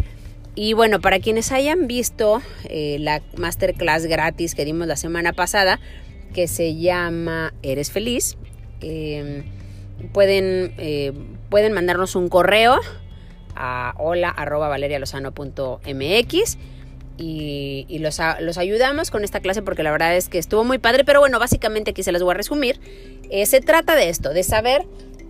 Y 0.55 0.73
bueno, 0.73 1.01
para 1.01 1.19
quienes 1.19 1.51
hayan 1.51 1.85
visto 1.87 2.41
eh, 2.69 2.95
la 2.99 3.21
masterclass 3.37 4.05
gratis 4.05 4.55
que 4.55 4.63
dimos 4.63 4.87
la 4.87 4.95
semana 4.95 5.33
pasada, 5.33 5.81
que 6.33 6.47
se 6.47 6.75
llama 6.75 7.53
Eres 7.61 7.91
feliz, 7.91 8.37
em, 8.81 9.43
pueden, 10.13 10.73
eh, 10.77 11.11
pueden 11.49 11.73
mandarnos 11.73 12.15
un 12.15 12.29
correo 12.29 12.79
a 13.55 13.95
hola.valerialozano.mx 13.97 16.57
y, 17.17 17.99
los, 17.99 18.19
los, 18.39 18.57
ayudamos 18.57 19.09
con 19.11 19.23
esta 19.23 19.39
clase 19.39 19.61
porque 19.61 19.83
la 19.83 19.91
verdad 19.91 20.15
es 20.15 20.27
que 20.27 20.37
estuvo 20.37 20.63
muy 20.63 20.79
padre, 20.79 21.05
pero 21.05 21.19
bueno, 21.19 21.39
básicamente 21.39 21.91
aquí 21.91 22.03
se 22.03 22.11
las 22.11 22.21
voy 22.21 22.31
a 22.31 22.37
resumir. 22.37 22.79
Eh, 23.29 23.45
se 23.45 23.61
trata 23.61 23.95
de 23.95 24.09
esto, 24.09 24.29
de 24.31 24.43
saber 24.43 24.85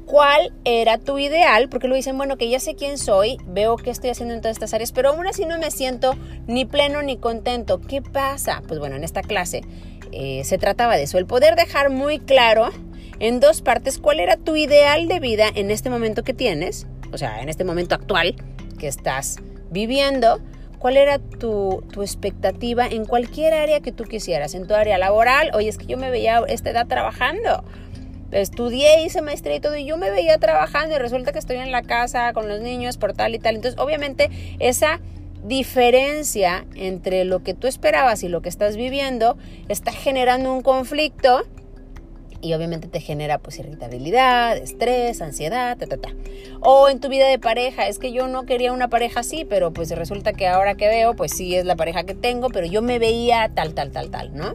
cuál 0.06 0.54
era 0.65 0.98
tu 0.98 1.20
ideal, 1.20 1.70
porque 1.70 1.88
lo 1.88 1.96
dicen, 1.96 2.18
bueno, 2.18 2.38
que 2.38 2.50
ya 2.50 2.60
sé 2.60 2.75
quién 2.75 2.98
soy, 2.98 3.38
veo 3.48 3.75
qué 3.75 3.89
estoy 3.89 4.10
haciendo 4.10 4.34
en 4.34 4.42
todas 4.42 4.56
estas 4.56 4.74
áreas, 4.74 4.92
pero 4.92 5.10
aún 5.10 5.27
así 5.27 5.46
no 5.46 5.58
me 5.60 5.72
siento 5.72 6.15
ni 6.48 6.65
pleno 6.65 7.01
ni 7.01 7.18
contento. 7.18 7.82
¿Qué 7.82 8.01
pasa? 8.01 8.62
Pues 8.68 8.80
bueno, 8.80 8.96
en 8.96 9.04
esta 9.04 9.22
clase 9.22 9.62
eh, 10.12 10.44
se 10.44 10.58
trataba 10.58 10.96
de 10.96 11.04
eso, 11.04 11.18
el 11.18 11.25
poder 11.25 11.56
dejar 11.56 11.89
muy 11.89 12.20
claro 12.20 12.70
en 13.20 13.39
dos 13.39 13.62
partes 13.62 13.98
cuál 13.98 14.20
era 14.20 14.38
tu 14.38 14.56
ideal 14.56 15.08
de 15.08 15.20
vida 15.20 15.48
en 15.54 15.72
este 15.72 15.89
momento 15.89 16.24
que 16.24 16.34
tienes, 16.34 16.88
o 17.12 17.18
sea, 17.18 17.42
en 17.42 17.50
este 17.50 17.63
momento 17.63 17.96
actual 17.96 18.36
que 18.77 18.88
estás 18.88 19.38
viviendo 19.72 20.39
¿Cuál 20.86 20.98
era 20.98 21.18
tu, 21.18 21.84
expectativa 22.00 22.86
en 22.86 23.06
cualquier 23.06 23.56
área 23.56 23.80
que 23.80 23.92
tú 23.92 24.04
quisieras? 24.04 24.54
En 24.54 24.68
tu 24.68 24.75
área 24.75 25.00
laboral, 25.00 25.50
oye, 25.56 25.68
es 25.68 25.80
que 25.80 25.88
yo 25.88 25.98
me 25.98 26.12
veía 26.12 26.38
a 26.38 26.46
esta 26.46 26.70
edad 26.70 26.86
trabajando. 26.86 27.63
Estudié, 28.32 29.04
hice 29.04 29.24
maestría 29.24 29.56
y 29.56 29.60
todo, 29.60 29.75
y 29.75 29.86
yo 29.86 29.98
me 29.98 30.12
veía 30.12 30.38
trabajando 30.38 30.96
y 30.96 31.00
resulta 31.00 31.32
que 31.32 31.39
estoy 31.39 31.58
en 31.58 31.72
la 31.72 31.82
casa 31.82 32.34
con 32.34 32.48
los 32.48 32.62
niños 32.62 32.98
por 32.98 33.13
tal 33.13 33.34
y 33.34 33.39
tal. 33.39 33.56
Entonces, 33.56 33.82
obviamente, 33.82 34.30
esa 34.60 35.00
diferencia 35.44 36.68
entre 36.75 37.25
lo 37.25 37.42
que 37.42 37.56
tú 37.56 37.65
esperabas 37.65 38.22
y 38.22 38.30
lo 38.30 38.44
que 38.44 38.50
estás 38.50 38.77
viviendo 38.77 39.39
está 39.68 39.92
generando 39.92 40.54
un 40.54 40.62
conflicto 40.62 41.48
y 42.46 42.54
obviamente 42.54 42.88
te 42.88 43.00
genera 43.00 43.40
pues 43.40 43.58
irritabilidad, 43.58 44.56
estrés, 44.58 45.20
ansiedad, 45.22 45.75
ta, 45.78 45.88
ta, 45.88 45.98
ta. 45.98 46.10
O 46.62 46.90
en 46.90 47.00
tu 47.00 47.10
vida 47.10 47.28
de 47.28 47.40
pareja, 47.40 47.88
es 47.88 47.98
que 47.98 48.12
yo 48.12 48.28
no 48.28 48.46
quería 48.46 48.72
una 48.72 48.88
pareja 48.88 49.22
así, 49.22 49.46
pero 49.46 49.74
pues 49.74 49.90
resulta 49.90 50.34
que 50.34 50.48
ahora 50.48 50.75
que 50.75 50.88
veo, 50.88 51.16
pues 51.16 51.32
sí 51.32 51.56
es 51.56 51.66
la 51.66 51.75
pareja 51.75 52.04
que 52.04 52.14
tengo, 52.14 52.50
pero 52.50 52.68
yo 52.68 52.84
me 52.84 53.00
veía 53.00 53.50
tal, 53.56 53.74
tal, 53.74 53.92
tal, 53.92 54.12
tal, 54.12 54.36
¿no? 54.36 54.54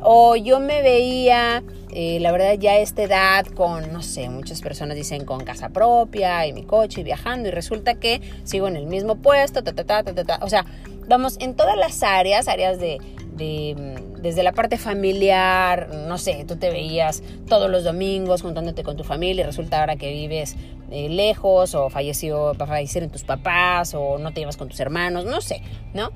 O 0.00 0.36
yo 0.36 0.60
me 0.60 0.80
veía, 0.80 1.64
eh, 1.90 2.20
la 2.20 2.30
verdad, 2.30 2.54
ya 2.54 2.78
esta 2.78 3.02
edad 3.02 3.46
con, 3.46 3.92
no 3.92 4.00
sé, 4.00 4.28
muchas 4.28 4.60
personas 4.60 4.96
dicen 4.96 5.24
con 5.24 5.42
casa 5.42 5.70
propia 5.70 6.46
y 6.46 6.52
mi 6.52 6.62
coche 6.62 7.00
y 7.00 7.04
viajando 7.04 7.48
y 7.48 7.50
resulta 7.50 7.96
que 7.96 8.20
sigo 8.44 8.68
en 8.68 8.76
el 8.76 8.86
mismo 8.86 9.16
puesto, 9.16 9.64
ta, 9.64 9.72
ta, 9.72 9.82
ta, 9.82 10.04
ta, 10.04 10.14
ta, 10.14 10.24
ta. 10.24 10.38
O 10.42 10.48
sea, 10.48 10.64
vamos, 11.08 11.36
en 11.40 11.56
todas 11.56 11.76
las 11.76 12.04
áreas, 12.04 12.46
áreas 12.46 12.78
de, 12.78 12.98
de 13.32 13.74
desde 14.20 14.42
la 14.42 14.52
parte 14.52 14.78
familiar, 14.78 15.88
no 16.06 16.18
sé, 16.18 16.44
tú 16.46 16.56
te 16.56 16.70
veías 16.70 17.22
todos 17.48 17.70
los 17.70 17.84
domingos 17.84 18.42
juntándote 18.42 18.82
con 18.82 18.96
tu 18.96 19.04
familia 19.04 19.42
y 19.42 19.46
resulta 19.46 19.80
ahora 19.80 19.96
que 19.96 20.10
vives 20.12 20.56
eh, 20.90 21.08
lejos 21.08 21.74
o 21.74 21.90
falleció, 21.90 22.54
fallecieron 22.54 23.10
tus 23.10 23.24
papás 23.24 23.94
o 23.94 24.18
no 24.18 24.32
te 24.32 24.40
llevas 24.40 24.56
con 24.56 24.68
tus 24.68 24.80
hermanos, 24.80 25.24
no 25.24 25.40
sé, 25.40 25.62
¿no? 25.94 26.10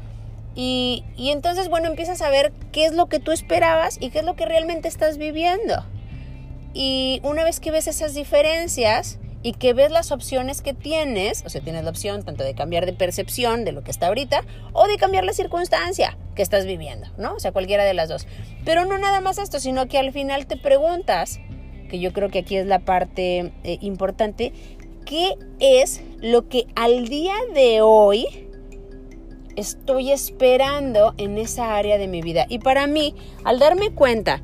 Y, 0.54 1.04
y 1.16 1.30
entonces, 1.30 1.68
bueno, 1.68 1.88
empiezas 1.88 2.20
a 2.20 2.30
ver 2.30 2.52
qué 2.72 2.84
es 2.84 2.92
lo 2.92 3.06
que 3.06 3.18
tú 3.18 3.32
esperabas 3.32 3.96
y 4.00 4.10
qué 4.10 4.18
es 4.18 4.24
lo 4.24 4.36
que 4.36 4.44
realmente 4.44 4.88
estás 4.88 5.16
viviendo. 5.16 5.84
Y 6.74 7.20
una 7.22 7.44
vez 7.44 7.60
que 7.60 7.70
ves 7.70 7.86
esas 7.86 8.14
diferencias, 8.14 9.18
y 9.42 9.52
que 9.54 9.74
ves 9.74 9.90
las 9.90 10.12
opciones 10.12 10.62
que 10.62 10.72
tienes, 10.72 11.42
o 11.44 11.48
sea, 11.48 11.60
tienes 11.60 11.84
la 11.84 11.90
opción 11.90 12.22
tanto 12.22 12.44
de 12.44 12.54
cambiar 12.54 12.86
de 12.86 12.92
percepción 12.92 13.64
de 13.64 13.72
lo 13.72 13.82
que 13.82 13.90
está 13.90 14.08
ahorita 14.08 14.44
o 14.72 14.86
de 14.86 14.96
cambiar 14.96 15.24
la 15.24 15.32
circunstancia 15.32 16.16
que 16.34 16.42
estás 16.42 16.64
viviendo, 16.64 17.08
¿no? 17.18 17.34
O 17.34 17.40
sea, 17.40 17.52
cualquiera 17.52 17.84
de 17.84 17.94
las 17.94 18.08
dos. 18.08 18.26
Pero 18.64 18.84
no 18.84 18.98
nada 18.98 19.20
más 19.20 19.38
esto, 19.38 19.58
sino 19.58 19.88
que 19.88 19.98
al 19.98 20.12
final 20.12 20.46
te 20.46 20.56
preguntas, 20.56 21.40
que 21.88 21.98
yo 21.98 22.12
creo 22.12 22.30
que 22.30 22.40
aquí 22.40 22.56
es 22.56 22.66
la 22.66 22.80
parte 22.80 23.52
eh, 23.64 23.78
importante, 23.80 24.52
¿qué 25.04 25.34
es 25.58 26.02
lo 26.20 26.48
que 26.48 26.66
al 26.76 27.08
día 27.08 27.34
de 27.52 27.82
hoy 27.82 28.26
estoy 29.56 30.12
esperando 30.12 31.14
en 31.18 31.36
esa 31.36 31.76
área 31.76 31.98
de 31.98 32.06
mi 32.06 32.22
vida? 32.22 32.46
Y 32.48 32.60
para 32.60 32.86
mí, 32.86 33.16
al 33.44 33.58
darme 33.58 33.90
cuenta 33.90 34.40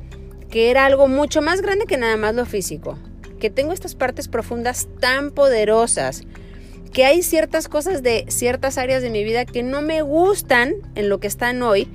que 0.50 0.70
era 0.70 0.86
algo 0.86 1.08
mucho 1.08 1.40
más 1.40 1.60
grande 1.60 1.86
que 1.86 1.98
nada 1.98 2.16
más 2.16 2.34
lo 2.34 2.46
físico, 2.46 2.98
que 3.38 3.50
tengo 3.50 3.72
estas 3.72 3.94
partes 3.94 4.28
profundas 4.28 4.88
tan 5.00 5.30
poderosas, 5.30 6.22
que 6.92 7.04
hay 7.04 7.22
ciertas 7.22 7.68
cosas 7.68 8.02
de 8.02 8.24
ciertas 8.28 8.78
áreas 8.78 9.02
de 9.02 9.10
mi 9.10 9.24
vida 9.24 9.44
que 9.44 9.62
no 9.62 9.82
me 9.82 10.02
gustan 10.02 10.74
en 10.94 11.08
lo 11.08 11.20
que 11.20 11.26
están 11.26 11.62
hoy, 11.62 11.88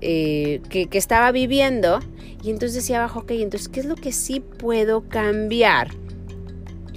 eh, 0.00 0.60
que, 0.68 0.86
que, 0.86 0.98
estaba 0.98 1.32
viviendo, 1.32 2.00
y 2.42 2.50
entonces 2.50 2.74
decía 2.74 2.98
abajo, 2.98 3.20
ok, 3.20 3.30
entonces, 3.32 3.68
¿qué 3.68 3.80
es 3.80 3.86
lo 3.86 3.96
que 3.96 4.12
sí 4.12 4.40
puedo 4.40 5.08
cambiar? 5.08 5.88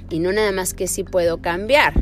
Y 0.10 0.20
no 0.20 0.32
nada 0.32 0.52
más 0.52 0.74
que 0.74 0.88
sí 0.88 1.04
puedo 1.04 1.42
cambiar, 1.42 1.94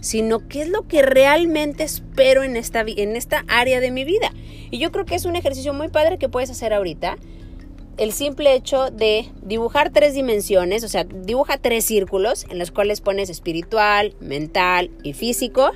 sino 0.00 0.46
qué 0.48 0.62
es 0.62 0.68
lo 0.68 0.86
que 0.86 1.02
realmente 1.02 1.82
espero 1.82 2.42
en 2.42 2.56
esta, 2.56 2.84
en 2.86 3.16
esta 3.16 3.44
área 3.48 3.80
de 3.80 3.90
mi 3.90 4.04
vida. 4.04 4.32
Y 4.70 4.78
yo 4.78 4.92
creo 4.92 5.06
que 5.06 5.14
es 5.14 5.24
un 5.24 5.34
ejercicio 5.34 5.72
muy 5.72 5.88
padre 5.88 6.18
que 6.18 6.28
puedes 6.28 6.50
hacer 6.50 6.72
ahorita 6.72 7.16
el 7.96 8.12
simple 8.12 8.54
hecho 8.54 8.90
de 8.90 9.30
dibujar 9.42 9.90
tres 9.90 10.14
dimensiones, 10.14 10.84
o 10.84 10.88
sea, 10.88 11.04
dibuja 11.04 11.58
tres 11.58 11.84
círculos 11.84 12.44
en 12.50 12.58
los 12.58 12.70
cuales 12.70 13.00
pones 13.00 13.30
espiritual, 13.30 14.14
mental 14.20 14.90
y 15.02 15.12
físico. 15.12 15.70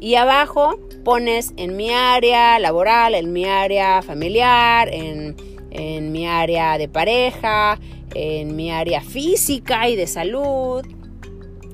Y 0.00 0.16
abajo 0.16 0.78
pones 1.04 1.52
en 1.56 1.76
mi 1.76 1.90
área 1.92 2.58
laboral, 2.58 3.14
en 3.14 3.32
mi 3.32 3.44
área 3.44 4.02
familiar, 4.02 4.88
en, 4.92 5.36
mi 6.12 6.26
área 6.26 6.76
de 6.76 6.88
pareja, 6.88 7.78
en 8.14 8.56
mi 8.56 8.70
área 8.70 9.00
física 9.00 9.88
y 9.88 9.96
de 9.96 10.06
salud, 10.06 10.84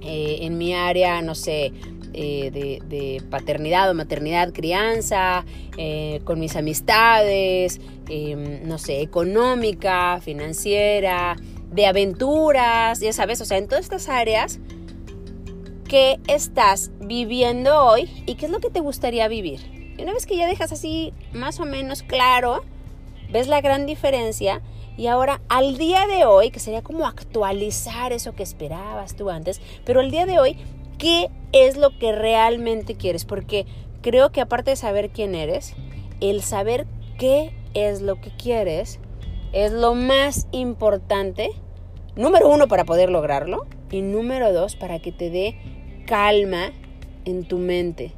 eh, 0.03 0.39
en 0.43 0.59
mi 0.59 0.75
área, 0.75 1.23
no 1.23 1.35
sé, 1.35 1.73
eh, 2.13 2.51
de, 2.51 3.23
paternidad 3.31 3.91
o 3.91 3.95
maternidad, 3.95 4.53
crianza, 4.53 5.45
eh, 5.77 6.21
con 6.25 6.41
mis 6.41 6.57
amistades, 6.57 7.81
em, 8.09 8.67
no 8.67 8.79
sé, 8.79 9.01
económica, 9.01 10.21
financiera, 10.21 11.37
de 11.71 11.87
aventuras, 11.87 13.01
ya 13.01 13.13
sabes, 13.13 13.41
o 13.41 13.45
sea, 13.45 13.59
en 13.59 13.69
todas 13.69 13.85
estas 13.85 14.09
áreas 14.09 14.59
que 15.89 16.19
estás 16.27 16.91
viviendo 17.01 17.85
hoy 17.85 18.09
y 18.27 18.35
qué 18.35 18.47
es 18.47 18.53
lo 18.53 18.61
que 18.61 18.71
te 18.71 18.81
gustaría 18.81 19.27
vivir. 19.29 19.61
Y 19.99 20.03
una 20.03 20.13
vez 20.13 20.27
que 20.27 20.37
ya 20.37 20.47
dejas 20.47 20.73
así 20.73 21.13
más 21.33 21.61
o 21.61 21.65
menos 21.65 22.03
claro, 22.03 22.63
ves 23.31 23.49
la 23.49 23.61
gran 23.61 23.87
diferencia 23.87 24.63
y 24.99 25.07
ahora 25.07 25.41
al 25.49 25.79
día 25.79 26.07
de 26.07 26.25
hoy, 26.25 26.51
que 26.51 26.59
sería 26.59 26.83
como 26.83 27.07
actualizar 27.07 28.13
eso 28.13 28.35
que 28.35 28.43
esperabas 28.43 29.15
tú 29.15 29.31
antes, 29.31 29.61
pero 29.85 30.01
al 30.01 30.11
día 30.11 30.27
de 30.27 30.41
hoy, 30.41 30.57
¿qué 30.99 31.29
es 31.53 31.77
lo 31.77 31.99
que 31.99 32.13
realmente 32.13 32.95
quieres? 32.95 33.25
Porque 33.25 33.67
creo 34.03 34.31
que 34.31 34.41
aparte 34.41 34.71
de 34.71 34.77
saber 34.77 35.11
quién 35.11 35.35
eres, 35.35 35.75
el 36.21 36.43
saber 36.43 36.87
qué 37.19 37.53
es 37.75 38.03
lo 38.03 38.21
que 38.21 38.31
quieres 38.31 39.01
es 39.53 39.73
lo 39.73 39.95
más 39.95 40.47
importante, 40.53 41.51
número 42.17 42.49
uno, 42.49 42.69
para 42.69 42.85
poder 42.85 43.11
lograrlo, 43.11 43.67
y 43.91 44.03
número 44.03 44.53
dos, 44.53 44.77
para 44.77 44.99
que 44.99 45.13
te 45.13 45.31
dé 45.31 45.57
calma 46.07 46.73
en 47.25 47.45
tu 47.45 47.59
mente. 47.59 48.13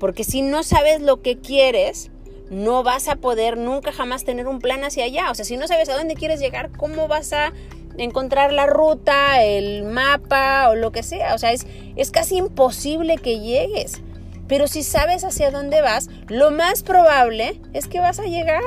Porque 0.00 0.24
si 0.24 0.42
no 0.42 0.62
sabes 0.62 1.00
lo 1.00 1.22
que 1.22 1.38
quieres, 1.38 2.10
no 2.50 2.82
vas 2.82 3.08
a 3.08 3.16
poder 3.16 3.56
nunca 3.56 3.92
jamás 3.92 4.24
tener 4.24 4.48
un 4.48 4.58
plan 4.58 4.84
hacia 4.84 5.04
allá. 5.04 5.30
O 5.30 5.34
sea, 5.34 5.44
si 5.44 5.56
no 5.56 5.68
sabes 5.68 5.88
a 5.88 5.96
dónde 5.96 6.14
quieres 6.14 6.40
llegar, 6.40 6.70
¿cómo 6.76 7.08
vas 7.08 7.32
a 7.32 7.52
encontrar 7.98 8.52
la 8.52 8.66
ruta, 8.66 9.42
el 9.42 9.84
mapa 9.84 10.68
o 10.70 10.74
lo 10.74 10.92
que 10.92 11.02
sea? 11.02 11.34
O 11.34 11.38
sea, 11.38 11.52
es, 11.52 11.66
es 11.96 12.10
casi 12.10 12.36
imposible 12.36 13.16
que 13.16 13.40
llegues. 13.40 14.02
Pero 14.48 14.66
si 14.66 14.82
sabes 14.82 15.24
hacia 15.24 15.50
dónde 15.50 15.80
vas, 15.80 16.10
lo 16.28 16.50
más 16.50 16.82
probable 16.82 17.60
es 17.72 17.88
que 17.88 18.00
vas 18.00 18.18
a 18.18 18.24
llegar. 18.24 18.62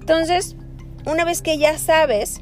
Entonces, 0.00 0.56
una 1.06 1.24
vez 1.24 1.42
que 1.42 1.58
ya 1.58 1.78
sabes 1.78 2.40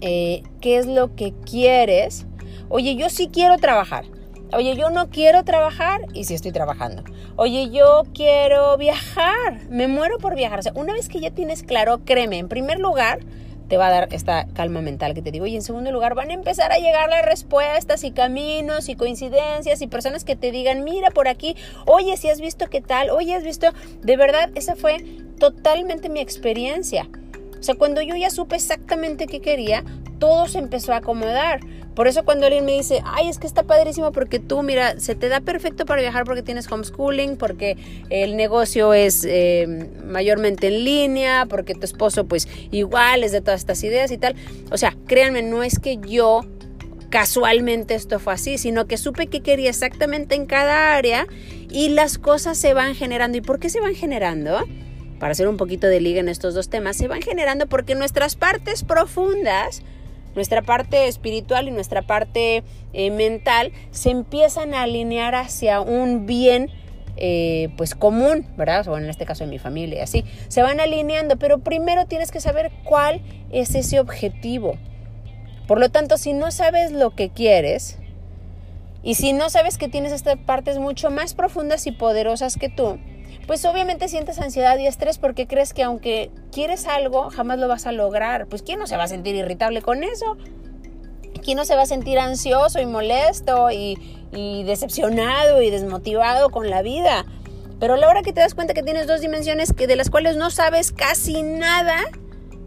eh, 0.00 0.42
qué 0.60 0.78
es 0.78 0.86
lo 0.86 1.14
que 1.16 1.34
quieres, 1.44 2.26
oye, 2.68 2.96
yo 2.96 3.10
sí 3.10 3.28
quiero 3.32 3.58
trabajar. 3.58 4.04
Oye, 4.52 4.76
yo 4.76 4.88
no 4.88 5.10
quiero 5.10 5.44
trabajar 5.44 6.06
y 6.14 6.24
sí 6.24 6.34
estoy 6.34 6.52
trabajando. 6.52 7.04
Oye, 7.36 7.70
yo 7.70 8.04
quiero 8.14 8.78
viajar. 8.78 9.68
Me 9.68 9.88
muero 9.88 10.18
por 10.18 10.34
viajar. 10.34 10.60
O 10.60 10.62
sea, 10.62 10.72
una 10.74 10.94
vez 10.94 11.08
que 11.08 11.20
ya 11.20 11.30
tienes 11.30 11.62
claro, 11.62 12.00
créeme, 12.04 12.38
en 12.38 12.48
primer 12.48 12.78
lugar, 12.78 13.20
te 13.68 13.76
va 13.76 13.88
a 13.88 13.90
dar 13.90 14.08
esta 14.12 14.46
calma 14.54 14.80
mental 14.80 15.14
que 15.14 15.22
te 15.22 15.30
digo. 15.30 15.46
Y 15.46 15.56
en 15.56 15.62
segundo 15.62 15.92
lugar, 15.92 16.14
van 16.14 16.30
a 16.30 16.34
empezar 16.34 16.72
a 16.72 16.78
llegar 16.78 17.08
las 17.08 17.24
respuestas 17.24 18.04
y 18.04 18.10
caminos 18.10 18.88
y 18.88 18.96
coincidencias 18.96 19.82
y 19.82 19.86
personas 19.86 20.24
que 20.24 20.36
te 20.36 20.50
digan, 20.50 20.84
mira 20.84 21.10
por 21.10 21.28
aquí, 21.28 21.56
oye, 21.86 22.16
si 22.16 22.28
has 22.28 22.40
visto 22.40 22.66
qué 22.68 22.80
tal, 22.80 23.10
oye, 23.10 23.34
has 23.34 23.44
visto, 23.44 23.68
de 24.02 24.16
verdad, 24.16 24.50
esa 24.54 24.76
fue 24.76 25.04
totalmente 25.38 26.08
mi 26.08 26.20
experiencia. 26.20 27.08
O 27.58 27.62
sea, 27.62 27.74
cuando 27.74 28.02
yo 28.02 28.14
ya 28.16 28.30
supe 28.30 28.56
exactamente 28.56 29.26
qué 29.26 29.40
quería, 29.40 29.84
todo 30.18 30.46
se 30.48 30.58
empezó 30.58 30.92
a 30.92 30.96
acomodar. 30.96 31.60
Por 31.94 32.06
eso 32.06 32.24
cuando 32.24 32.46
alguien 32.46 32.64
me 32.64 32.74
dice, 32.74 33.02
ay, 33.04 33.28
es 33.28 33.38
que 33.38 33.48
está 33.48 33.64
padrísimo 33.64 34.12
porque 34.12 34.38
tú, 34.38 34.62
mira, 34.62 35.00
se 35.00 35.16
te 35.16 35.28
da 35.28 35.40
perfecto 35.40 35.84
para 35.84 36.00
viajar 36.00 36.24
porque 36.24 36.44
tienes 36.44 36.70
homeschooling, 36.70 37.36
porque 37.36 37.76
el 38.08 38.36
negocio 38.36 38.94
es 38.94 39.24
eh, 39.28 39.88
mayormente 40.04 40.68
en 40.68 40.84
línea, 40.84 41.46
porque 41.46 41.74
tu 41.74 41.84
esposo 41.84 42.26
pues 42.26 42.46
igual 42.70 43.24
es 43.24 43.32
de 43.32 43.40
todas 43.40 43.60
estas 43.60 43.82
ideas 43.82 44.12
y 44.12 44.18
tal. 44.18 44.36
O 44.70 44.78
sea, 44.78 44.94
créanme, 45.08 45.42
no 45.42 45.64
es 45.64 45.80
que 45.80 45.96
yo 45.96 46.44
casualmente 47.10 47.94
esto 47.94 48.20
fue 48.20 48.34
así, 48.34 48.58
sino 48.58 48.86
que 48.86 48.96
supe 48.96 49.26
que 49.26 49.40
quería 49.40 49.70
exactamente 49.70 50.36
en 50.36 50.46
cada 50.46 50.94
área 50.94 51.26
y 51.68 51.88
las 51.88 52.18
cosas 52.18 52.58
se 52.58 52.74
van 52.74 52.94
generando. 52.94 53.38
¿Y 53.38 53.40
por 53.40 53.58
qué 53.58 53.70
se 53.70 53.80
van 53.80 53.96
generando? 53.96 54.60
Para 55.18 55.32
hacer 55.32 55.48
un 55.48 55.56
poquito 55.56 55.86
de 55.86 56.00
liga 56.00 56.20
en 56.20 56.28
estos 56.28 56.54
dos 56.54 56.68
temas, 56.68 56.96
se 56.96 57.08
van 57.08 57.22
generando 57.22 57.66
porque 57.66 57.94
nuestras 57.94 58.36
partes 58.36 58.84
profundas, 58.84 59.82
nuestra 60.34 60.62
parte 60.62 61.08
espiritual 61.08 61.68
y 61.68 61.70
nuestra 61.70 62.02
parte 62.02 62.62
eh, 62.92 63.10
mental, 63.10 63.72
se 63.90 64.10
empiezan 64.10 64.74
a 64.74 64.82
alinear 64.82 65.34
hacia 65.34 65.80
un 65.80 66.26
bien 66.26 66.70
eh, 67.16 67.70
pues 67.76 67.96
común, 67.96 68.46
¿verdad? 68.56 68.86
O 68.86 68.96
en 68.96 69.10
este 69.10 69.26
caso 69.26 69.42
de 69.42 69.50
mi 69.50 69.58
familia, 69.58 70.04
así. 70.04 70.24
Se 70.46 70.62
van 70.62 70.78
alineando, 70.78 71.36
pero 71.36 71.58
primero 71.58 72.06
tienes 72.06 72.30
que 72.30 72.40
saber 72.40 72.70
cuál 72.84 73.22
es 73.50 73.74
ese 73.74 73.98
objetivo. 73.98 74.76
Por 75.66 75.80
lo 75.80 75.90
tanto, 75.90 76.16
si 76.16 76.32
no 76.32 76.52
sabes 76.52 76.92
lo 76.92 77.10
que 77.10 77.30
quieres, 77.30 77.98
y 79.02 79.14
si 79.14 79.32
no 79.32 79.50
sabes 79.50 79.78
que 79.78 79.88
tienes 79.88 80.12
estas 80.12 80.36
partes 80.38 80.78
mucho 80.78 81.10
más 81.10 81.34
profundas 81.34 81.86
y 81.86 81.92
poderosas 81.92 82.56
que 82.56 82.68
tú, 82.68 82.98
pues 83.48 83.64
obviamente 83.64 84.08
sientes 84.08 84.38
ansiedad 84.40 84.76
y 84.76 84.86
estrés 84.86 85.16
porque 85.16 85.46
crees 85.46 85.72
que 85.72 85.82
aunque 85.82 86.30
quieres 86.52 86.86
algo, 86.86 87.30
jamás 87.30 87.58
lo 87.58 87.66
vas 87.66 87.86
a 87.86 87.92
lograr. 87.92 88.46
Pues 88.46 88.60
¿quién 88.60 88.78
no 88.78 88.86
se 88.86 88.98
va 88.98 89.04
a 89.04 89.08
sentir 89.08 89.34
irritable 89.34 89.80
con 89.80 90.04
eso? 90.04 90.36
¿Quién 91.42 91.56
no 91.56 91.64
se 91.64 91.74
va 91.74 91.82
a 91.82 91.86
sentir 91.86 92.18
ansioso 92.18 92.78
y 92.78 92.84
molesto 92.84 93.70
y, 93.70 93.96
decepcionado 94.64 95.62
y 95.62 95.70
desmotivado 95.70 96.50
con 96.50 96.68
la 96.68 96.82
vida? 96.82 97.24
Pero 97.80 97.94
a 97.94 97.96
la 97.96 98.08
hora 98.08 98.20
que 98.20 98.34
te 98.34 98.42
das 98.42 98.54
cuenta 98.54 98.74
que 98.74 98.82
tienes 98.82 99.06
dos 99.06 99.22
dimensiones 99.22 99.72
que 99.72 99.86
de 99.86 99.96
las 99.96 100.10
cuales 100.10 100.36
no 100.36 100.50
sabes 100.50 100.92
casi 100.92 101.42
nada, 101.42 101.96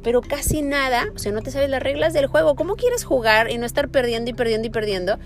pero 0.02 0.22
casi 0.22 0.63
nada, 0.63 1.06
o 1.13 1.20
sea, 1.20 1.32
no 1.32 1.44
te 1.44 1.52
sabes 1.52 1.70
las 1.70 1.84
reglas 1.84 2.12
del 2.12 2.26
juego, 2.26 2.56
¿cómo 2.56 2.76
quieres 2.76 3.04
jugar 3.04 3.52
y 3.52 3.60
no 3.60 3.67
estar 3.67 3.89
perdiendo 3.89 4.32
y 4.32 4.34
perdiendo 4.34 4.65
y 4.67 4.72
perdiendo? 4.72 5.20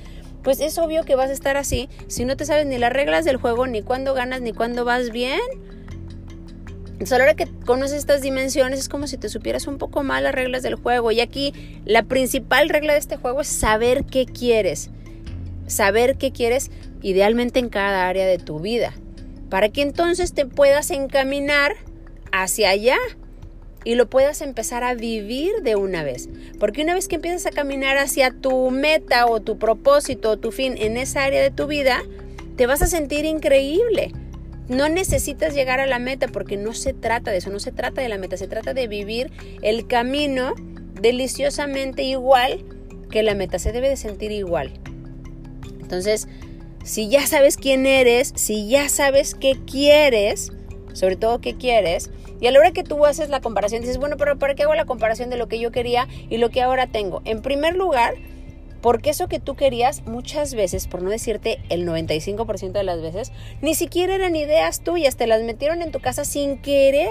Pues 0.45 0.59
es 0.59 0.77
obvio 0.77 1.03
que 1.03 1.15
vas 1.15 1.31
a 1.31 1.33
estar 1.33 1.57
así 1.57 1.89
si 2.07 2.23
no 2.23 2.37
te 2.37 2.45
sabes 2.45 2.67
ni 2.67 2.77
las 2.77 2.93
reglas 2.93 3.25
del 3.25 3.37
juego, 3.37 3.65
ni 3.65 3.81
cuándo 3.81 4.13
ganas, 4.13 4.41
ni 4.41 4.53
cuándo 4.53 4.85
vas 4.85 5.09
bien. 5.09 5.39
Entonces, 6.85 7.13
a 7.13 7.17
la 7.17 7.23
hora 7.25 7.33
que 7.33 7.47
conoces 7.65 7.97
estas 7.97 8.21
dimensiones 8.21 8.79
es 8.79 8.87
como 8.87 9.07
si 9.07 9.17
te 9.17 9.27
supieras 9.27 9.65
un 9.65 9.79
poco 9.79 10.03
más 10.03 10.21
las 10.21 10.35
reglas 10.35 10.61
del 10.61 10.75
juego. 10.75 11.11
Y 11.11 11.19
aquí 11.19 11.51
la 11.83 12.03
principal 12.03 12.69
regla 12.69 12.93
de 12.93 12.99
este 12.99 13.17
juego 13.17 13.41
es 13.41 13.47
saber 13.47 14.05
qué 14.05 14.27
quieres. 14.27 14.91
Saber 15.65 16.15
qué 16.15 16.31
quieres 16.31 16.69
idealmente 17.01 17.59
en 17.59 17.69
cada 17.69 18.07
área 18.07 18.27
de 18.27 18.37
tu 18.37 18.59
vida. 18.59 18.93
Para 19.49 19.69
que 19.69 19.81
entonces 19.81 20.33
te 20.33 20.45
puedas 20.45 20.91
encaminar 20.91 21.75
hacia 22.31 22.69
allá 22.69 22.97
y 23.85 23.95
lo 23.95 24.09
puedas 24.09 24.41
empezar 24.41 24.83
a 24.83 24.95
vivir 24.95 25.61
de 25.61 25.77
una 25.77 26.03
vez. 26.03 26.27
Porque 26.59 26.81
una 26.81 26.95
vez 26.95 27.07
que 27.07 27.15
empiezas 27.15 27.45
a 27.45 27.51
caminar 27.51 27.97
hacia 27.97 28.31
tu 28.31 28.71
meta 28.71 29.27
o 29.27 29.41
tu 29.41 29.57
propósito 29.57 30.31
o 30.31 30.37
tu 30.37 30.51
fin 30.51 30.75
en 30.77 30.97
esa 30.97 31.23
área 31.23 31.41
de 31.41 31.51
tu 31.51 31.67
vida, 31.67 32.01
te 32.57 32.67
vas 32.67 32.81
a 32.81 32.87
sentir 32.87 33.23
increíble. 33.23 34.11
No 34.67 34.89
necesitas 34.89 35.53
llegar 35.53 35.79
a 35.79 35.85
la 35.85 35.99
meta 35.99 36.27
porque 36.27 36.57
no 36.57 36.73
se 36.73 36.93
trata 36.93 37.29
de 37.31 37.37
eso, 37.37 37.51
no 37.51 37.59
se 37.59 37.71
trata 37.71 38.01
de 38.01 38.09
la 38.09 38.17
meta, 38.17 38.35
se 38.35 38.47
trata 38.47 38.73
de 38.73 38.87
vivir 38.87 39.31
el 39.61 39.87
camino 39.87 40.55
deliciosamente 40.99 42.01
igual 42.01 42.65
que 43.11 43.21
la 43.21 43.35
meta, 43.35 43.59
se 43.59 43.71
debe 43.71 43.89
de 43.89 43.97
sentir 43.97 44.31
igual. 44.31 44.71
Entonces, 45.79 46.27
si 46.83 47.09
ya 47.09 47.27
sabes 47.27 47.57
quién 47.57 47.85
eres, 47.85 48.33
si 48.35 48.67
ya 48.67 48.89
sabes 48.89 49.35
qué 49.35 49.55
quieres, 49.69 50.51
sobre 50.95 51.15
todo 51.15 51.39
qué 51.39 51.55
quieres, 51.55 52.09
y 52.41 52.47
a 52.47 52.51
la 52.51 52.59
hora 52.59 52.71
que 52.71 52.83
tú 52.83 53.05
haces 53.05 53.29
la 53.29 53.41
comparación, 53.41 53.81
dices, 53.81 53.97
bueno, 53.97 54.17
pero 54.17 54.39
¿para 54.39 54.55
qué 54.55 54.63
hago 54.63 54.73
la 54.73 54.85
comparación 54.85 55.29
de 55.29 55.37
lo 55.37 55.47
que 55.47 55.59
yo 55.59 55.71
quería 55.71 56.07
y 56.29 56.37
lo 56.37 56.49
que 56.49 56.61
ahora 56.61 56.87
tengo? 56.87 57.21
En 57.25 57.41
primer 57.41 57.75
lugar, 57.75 58.15
porque 58.85 59.09
eso 59.09 59.27
que 59.27 59.39
tú 59.39 59.55
querías 59.55 60.05
muchas 60.05 60.53
veces, 60.53 60.85
por 60.85 61.01
no 61.01 61.09
decirte 61.09 61.59
el 61.69 61.87
95% 61.87 62.71
de 62.71 62.83
las 62.83 63.01
veces, 63.01 63.31
ni 63.61 63.73
siquiera 63.73 64.13
eran 64.13 64.35
ideas 64.35 64.81
tuyas, 64.81 65.15
te 65.15 65.25
las 65.25 65.41
metieron 65.41 65.81
en 65.81 65.91
tu 65.91 65.99
casa 65.99 66.23
sin 66.23 66.59
querer, 66.59 67.09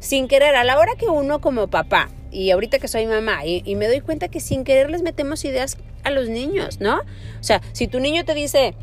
sin 0.00 0.28
querer. 0.28 0.54
A 0.54 0.64
la 0.64 0.78
hora 0.78 0.92
que 0.98 1.06
uno 1.06 1.40
como 1.40 1.68
papá, 1.68 2.10
y 2.30 2.50
ahorita 2.50 2.78
que 2.78 2.88
soy 2.88 3.06
mamá, 3.06 3.46
y, 3.46 3.74
me 3.74 3.88
doy 3.88 4.02
cuenta 4.02 4.28
que 4.28 4.38
sin 4.38 4.64
querer 4.64 4.90
les 4.90 5.00
metemos 5.00 5.42
ideas 5.46 5.78
a 6.02 6.10
los 6.10 6.28
niños, 6.28 6.80
¿no? 6.80 6.98
O 6.98 7.42
sea, 7.42 7.62
si 7.72 7.88
tu 7.88 8.00
niño 8.00 8.26
te 8.26 8.34
dice, 8.34 8.74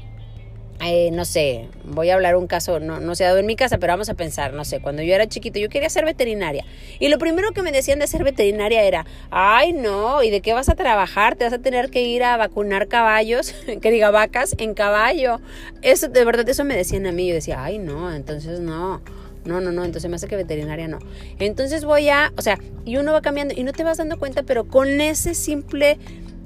eh, 0.83 1.11
no 1.11 1.25
sé, 1.25 1.67
voy 1.83 2.09
a 2.09 2.15
hablar 2.15 2.35
un 2.35 2.47
caso, 2.47 2.79
no, 2.79 2.99
no 2.99 3.13
se 3.15 3.23
ha 3.23 3.27
dado 3.27 3.39
en 3.39 3.45
mi 3.45 3.55
casa, 3.55 3.77
pero 3.77 3.93
vamos 3.93 4.09
a 4.09 4.15
pensar, 4.15 4.53
no 4.53 4.65
sé, 4.65 4.81
cuando 4.81 5.03
yo 5.03 5.13
era 5.13 5.27
chiquito 5.27 5.59
yo 5.59 5.69
quería 5.69 5.89
ser 5.89 6.05
veterinaria. 6.05 6.65
Y 6.99 7.09
lo 7.09 7.17
primero 7.19 7.51
que 7.51 7.61
me 7.61 7.71
decían 7.71 7.99
de 7.99 8.07
ser 8.07 8.23
veterinaria 8.23 8.83
era, 8.83 9.05
ay 9.29 9.73
no, 9.73 10.23
¿y 10.23 10.31
de 10.31 10.41
qué 10.41 10.53
vas 10.53 10.69
a 10.69 10.75
trabajar? 10.75 11.35
Te 11.35 11.43
vas 11.43 11.53
a 11.53 11.59
tener 11.59 11.89
que 11.89 12.01
ir 12.01 12.23
a 12.23 12.37
vacunar 12.37 12.87
caballos, 12.87 13.53
que 13.81 13.91
diga 13.91 14.11
vacas, 14.11 14.55
en 14.57 14.73
caballo. 14.73 15.39
Eso, 15.81 16.07
de 16.07 16.25
verdad, 16.25 16.47
eso 16.47 16.63
me 16.63 16.75
decían 16.75 17.05
a 17.05 17.11
mí. 17.11 17.27
Yo 17.27 17.35
decía, 17.35 17.63
ay 17.63 17.77
no, 17.77 18.13
entonces 18.13 18.59
no. 18.59 19.01
No, 19.43 19.59
no, 19.59 19.71
no, 19.71 19.83
entonces 19.83 20.07
me 20.09 20.17
hace 20.17 20.27
que 20.27 20.35
veterinaria 20.35 20.87
no. 20.87 20.99
Entonces 21.39 21.83
voy 21.83 22.09
a, 22.09 22.31
o 22.37 22.41
sea, 22.41 22.59
y 22.85 22.97
uno 22.97 23.11
va 23.11 23.21
cambiando 23.21 23.55
y 23.57 23.63
no 23.63 23.73
te 23.73 23.83
vas 23.83 23.97
dando 23.97 24.19
cuenta, 24.19 24.43
pero 24.43 24.67
con 24.67 25.01
ese 25.01 25.33
simple 25.33 25.97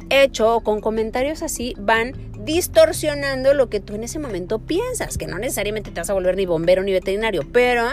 hecho 0.10 0.56
o 0.56 0.62
con 0.62 0.82
comentarios 0.82 1.42
así 1.42 1.74
van 1.78 2.14
distorsionando 2.46 3.54
lo 3.54 3.70
que 3.70 3.80
tú 3.80 3.96
en 3.96 4.04
ese 4.04 4.20
momento 4.20 4.60
piensas, 4.60 5.18
que 5.18 5.28
no 5.28 5.38
necesariamente 5.40 5.92
te 5.92 6.00
vas 6.00 6.10
a 6.10 6.14
volver 6.14 6.38
ni 6.38 6.46
bombero 6.46 6.84
ni 6.84 6.92
veterinario, 6.92 7.44
pero 7.52 7.90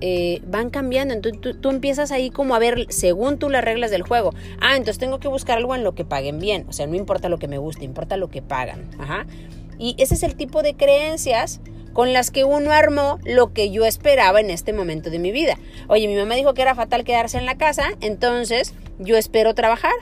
eh, 0.00 0.42
van 0.46 0.70
cambiando. 0.70 1.14
Entonces 1.14 1.60
tú, 1.60 1.70
empiezas 1.70 2.12
ahí 2.12 2.30
como 2.30 2.54
a 2.54 2.58
ver, 2.58 2.86
según 2.90 3.38
tú 3.38 3.48
las 3.48 3.64
reglas 3.64 3.90
del 3.90 4.02
juego. 4.02 4.34
Ah, 4.60 4.72
entonces 4.72 4.98
tengo 4.98 5.18
que 5.18 5.28
buscar 5.28 5.58
algo 5.58 5.74
en 5.74 5.82
lo 5.82 5.94
que 5.94 6.04
paguen 6.04 6.38
bien. 6.38 6.66
O 6.68 6.72
sea, 6.72 6.86
no 6.86 6.94
importa 6.94 7.28
lo 7.28 7.38
que 7.38 7.48
me 7.48 7.58
guste, 7.58 7.84
importa 7.84 8.16
lo 8.16 8.28
que 8.28 8.42
pagan. 8.42 8.90
Ajá. 8.98 9.26
Y 9.78 9.96
ese 9.98 10.14
es 10.14 10.22
el 10.22 10.36
tipo 10.36 10.62
de 10.62 10.74
creencias 10.76 11.60
con 11.94 12.12
las 12.12 12.30
que 12.30 12.44
uno 12.44 12.72
armó 12.72 13.18
lo 13.24 13.52
que 13.52 13.70
yo 13.70 13.86
esperaba 13.86 14.40
en 14.40 14.50
este 14.50 14.72
momento 14.72 15.10
de 15.10 15.18
mi 15.18 15.32
vida. 15.32 15.56
Oye, 15.88 16.06
mi 16.06 16.16
mamá 16.16 16.34
dijo 16.34 16.52
que 16.52 16.62
era 16.62 16.74
fatal 16.74 17.04
quedarse 17.04 17.38
en 17.38 17.46
la 17.46 17.56
casa, 17.56 17.84
entonces 18.00 18.74
yo 18.98 19.16
espero 19.16 19.54
trabajar. 19.54 19.94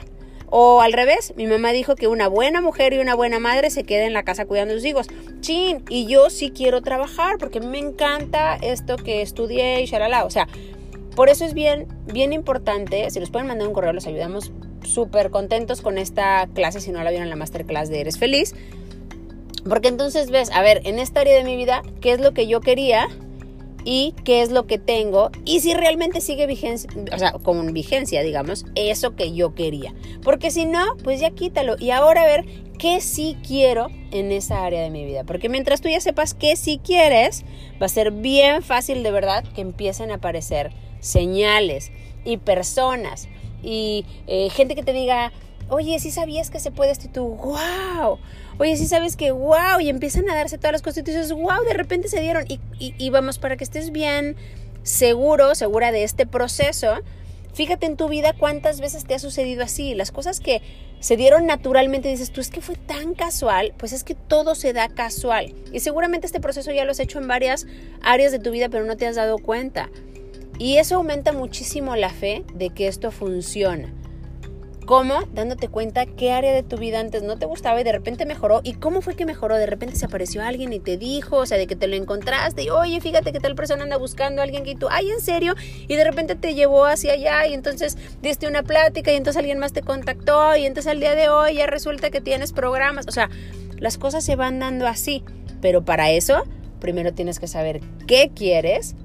O 0.55 0.81
al 0.81 0.93
revés, 0.93 1.33
mi 1.35 1.47
mamá 1.47 1.71
dijo 1.71 1.95
que 1.95 2.07
una 2.07 2.27
buena 2.27 2.61
mujer 2.61 2.93
y 2.93 2.99
una 2.99 3.15
buena 3.15 3.39
madre 3.39 3.71
se 3.71 3.85
quede 3.85 4.05
en 4.05 4.13
la 4.13 4.21
casa 4.21 4.45
cuidando 4.45 4.75
a 4.75 4.77
sus 4.77 4.85
hijos. 4.85 5.07
Chin, 5.39 5.83
y 5.89 6.05
yo 6.05 6.29
sí 6.29 6.51
quiero 6.51 6.83
trabajar 6.83 7.39
porque 7.39 7.59
me 7.59 7.79
encanta 7.79 8.57
esto 8.57 8.97
que 8.97 9.23
estudié 9.23 9.81
y 9.81 9.87
shalala. 9.87 10.25
O 10.25 10.29
sea, 10.29 10.47
por 11.15 11.29
eso 11.29 11.43
es 11.43 11.55
bien, 11.55 11.87
bien 12.05 12.33
importante, 12.33 13.09
si 13.09 13.19
nos 13.19 13.31
pueden 13.31 13.47
mandar 13.47 13.67
un 13.67 13.73
correo, 13.73 13.93
los 13.93 14.05
ayudamos 14.05 14.51
súper 14.83 15.31
contentos 15.31 15.81
con 15.81 15.97
esta 15.97 16.47
clase, 16.53 16.81
si 16.81 16.91
no 16.91 17.03
la 17.03 17.09
vieron 17.09 17.23
en 17.23 17.31
la 17.31 17.35
masterclass 17.35 17.89
de 17.89 18.01
Eres 18.01 18.19
Feliz. 18.19 18.53
Porque 19.67 19.87
entonces 19.87 20.29
ves, 20.29 20.51
a 20.51 20.61
ver, 20.61 20.81
en 20.83 20.99
esta 20.99 21.21
área 21.21 21.35
de 21.35 21.45
mi 21.45 21.55
vida, 21.55 21.81
¿qué 21.99 22.11
es 22.11 22.21
lo 22.21 22.35
que 22.35 22.45
yo 22.45 22.61
quería? 22.61 23.07
Y 23.85 24.13
qué 24.23 24.41
es 24.41 24.51
lo 24.51 24.65
que 24.65 24.77
tengo 24.77 25.31
y 25.45 25.59
si 25.59 25.73
realmente 25.73 26.21
sigue 26.21 26.47
vigencia, 26.47 26.89
o 27.13 27.17
sea, 27.17 27.33
con 27.33 27.73
vigencia, 27.73 28.23
digamos, 28.23 28.65
eso 28.75 29.15
que 29.15 29.33
yo 29.33 29.55
quería. 29.55 29.93
Porque 30.23 30.51
si 30.51 30.65
no, 30.65 30.95
pues 31.03 31.19
ya 31.19 31.31
quítalo 31.31 31.75
y 31.79 31.91
ahora 31.91 32.23
a 32.23 32.25
ver 32.25 32.45
qué 32.77 33.01
sí 33.01 33.37
quiero 33.45 33.87
en 34.11 34.31
esa 34.31 34.63
área 34.65 34.81
de 34.81 34.89
mi 34.89 35.05
vida. 35.05 35.23
Porque 35.23 35.49
mientras 35.49 35.81
tú 35.81 35.89
ya 35.89 35.99
sepas 35.99 36.33
qué 36.33 36.55
sí 36.55 36.79
quieres, 36.83 37.43
va 37.81 37.85
a 37.85 37.89
ser 37.89 38.11
bien 38.11 38.61
fácil 38.63 39.03
de 39.03 39.11
verdad 39.11 39.43
que 39.55 39.61
empiecen 39.61 40.11
a 40.11 40.15
aparecer 40.15 40.71
señales 40.99 41.91
y 42.25 42.37
personas 42.37 43.27
y 43.61 44.05
eh, 44.27 44.49
gente 44.49 44.75
que 44.75 44.83
te 44.83 44.93
diga, 44.93 45.31
oye, 45.69 45.99
si 45.99 46.11
sabías 46.11 46.49
que 46.49 46.59
se 46.59 46.71
puede 46.71 46.91
esto 46.91 47.05
y 47.05 47.09
tú, 47.09 47.27
wow, 47.27 48.19
oye, 48.57 48.77
si 48.77 48.87
sabes 48.87 49.15
que 49.15 49.31
wow, 49.31 49.79
y 49.81 49.89
empiezan 49.89 50.29
a 50.29 50.35
darse 50.35 50.57
todas 50.57 50.73
las 50.73 50.81
cosas 50.81 50.99
y 50.99 51.01
dices, 51.03 51.31
wow, 51.31 51.63
de 51.65 51.73
repente 51.73 52.07
se 52.07 52.21
dieron. 52.21 52.45
Y, 52.47 52.59
y 52.79 53.09
vamos, 53.09 53.39
para 53.39 53.57
que 53.57 53.63
estés 53.63 53.91
bien 53.91 54.35
seguro, 54.83 55.55
segura 55.55 55.91
de 55.91 56.03
este 56.03 56.25
proceso, 56.25 56.95
fíjate 57.53 57.85
en 57.85 57.97
tu 57.97 58.09
vida 58.09 58.33
cuántas 58.33 58.79
veces 58.81 59.05
te 59.05 59.15
ha 59.15 59.19
sucedido 59.19 59.63
así, 59.63 59.95
las 59.95 60.11
cosas 60.11 60.39
que 60.39 60.61
se 60.99 61.17
dieron 61.17 61.45
naturalmente, 61.45 62.07
dices 62.07 62.31
tú, 62.31 62.39
es 62.39 62.49
que 62.49 62.61
fue 62.61 62.75
tan 62.75 63.13
casual, 63.13 63.73
pues 63.77 63.91
es 63.91 64.05
que 64.05 64.15
todo 64.15 64.55
se 64.55 64.71
da 64.71 64.87
casual. 64.87 65.53
Y 65.73 65.81
seguramente 65.81 66.27
este 66.27 66.39
proceso 66.39 66.71
ya 66.71 66.85
lo 66.85 66.91
has 66.91 66.99
hecho 67.01 67.19
en 67.19 67.27
varias 67.27 67.67
áreas 68.01 68.31
de 68.31 68.39
tu 68.39 68.51
vida, 68.51 68.69
pero 68.69 68.85
no 68.85 68.95
te 68.95 69.05
has 69.05 69.17
dado 69.17 69.37
cuenta. 69.37 69.89
Y 70.59 70.77
eso 70.77 70.95
aumenta 70.95 71.33
muchísimo 71.33 71.97
la 71.97 72.09
fe 72.09 72.45
de 72.53 72.69
que 72.69 72.87
esto 72.87 73.11
funciona. 73.11 73.93
¿Cómo? 74.85 75.21
Dándote 75.33 75.69
cuenta 75.69 76.05
qué 76.05 76.33
área 76.33 76.51
de 76.51 76.61
tu 76.61 76.77
vida 76.77 76.99
antes 76.99 77.23
no 77.23 77.37
te 77.37 77.45
gustaba 77.45 77.79
y 77.79 77.83
de 77.83 77.91
repente 77.93 78.25
mejoró. 78.25 78.59
¿Y 78.63 78.73
cómo 78.73 79.01
fue 79.01 79.15
que 79.15 79.25
mejoró? 79.25 79.55
De 79.55 79.65
repente 79.65 79.95
se 79.95 80.05
apareció 80.05 80.43
alguien 80.43 80.73
y 80.73 80.79
te 80.79 80.97
dijo, 80.97 81.37
o 81.37 81.45
sea, 81.45 81.57
de 81.57 81.67
que 81.67 81.75
te 81.75 81.87
lo 81.87 81.95
encontraste 81.95 82.63
y, 82.63 82.69
oye, 82.69 82.99
fíjate 82.99 83.31
que 83.31 83.39
tal 83.39 83.55
persona 83.55 83.83
anda 83.83 83.97
buscando 83.97 84.41
a 84.41 84.43
alguien 84.43 84.63
que 84.63 84.75
tú, 84.75 84.87
ay, 84.91 85.09
¿en 85.09 85.21
serio? 85.21 85.55
Y 85.87 85.95
de 85.95 86.03
repente 86.03 86.35
te 86.35 86.53
llevó 86.53 86.85
hacia 86.85 87.13
allá 87.13 87.47
y 87.47 87.53
entonces 87.53 87.97
diste 88.21 88.47
una 88.47 88.63
plática 88.63 89.13
y 89.13 89.15
entonces 89.15 89.39
alguien 89.39 89.59
más 89.59 89.71
te 89.71 89.81
contactó 89.81 90.55
y 90.57 90.65
entonces 90.65 90.91
al 90.91 90.99
día 90.99 91.15
de 91.15 91.29
hoy 91.29 91.55
ya 91.55 91.67
resulta 91.67 92.09
que 92.09 92.19
tienes 92.19 92.51
programas. 92.51 93.07
O 93.07 93.11
sea, 93.11 93.29
las 93.77 93.97
cosas 93.97 94.23
se 94.23 94.35
van 94.35 94.59
dando 94.59 94.87
así. 94.87 95.23
Pero 95.61 95.85
para 95.85 96.11
eso, 96.11 96.43
primero 96.81 97.13
tienes 97.13 97.39
que 97.39 97.47
saber 97.47 97.79
qué 98.05 98.31
quieres, 98.35 98.95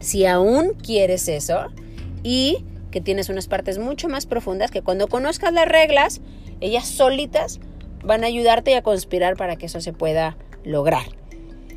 si 0.00 0.26
aún 0.26 0.74
quieres 0.74 1.28
eso 1.28 1.68
y 2.22 2.64
que 2.90 3.00
tienes 3.00 3.28
unas 3.28 3.48
partes 3.48 3.78
mucho 3.78 4.08
más 4.08 4.26
profundas 4.26 4.70
que 4.70 4.82
cuando 4.82 5.08
conozcas 5.08 5.52
las 5.52 5.68
reglas, 5.68 6.20
ellas 6.60 6.86
solitas 6.88 7.60
van 8.02 8.24
a 8.24 8.28
ayudarte 8.28 8.70
y 8.70 8.74
a 8.74 8.82
conspirar 8.82 9.36
para 9.36 9.56
que 9.56 9.66
eso 9.66 9.80
se 9.80 9.92
pueda 9.92 10.36
lograr. 10.64 11.06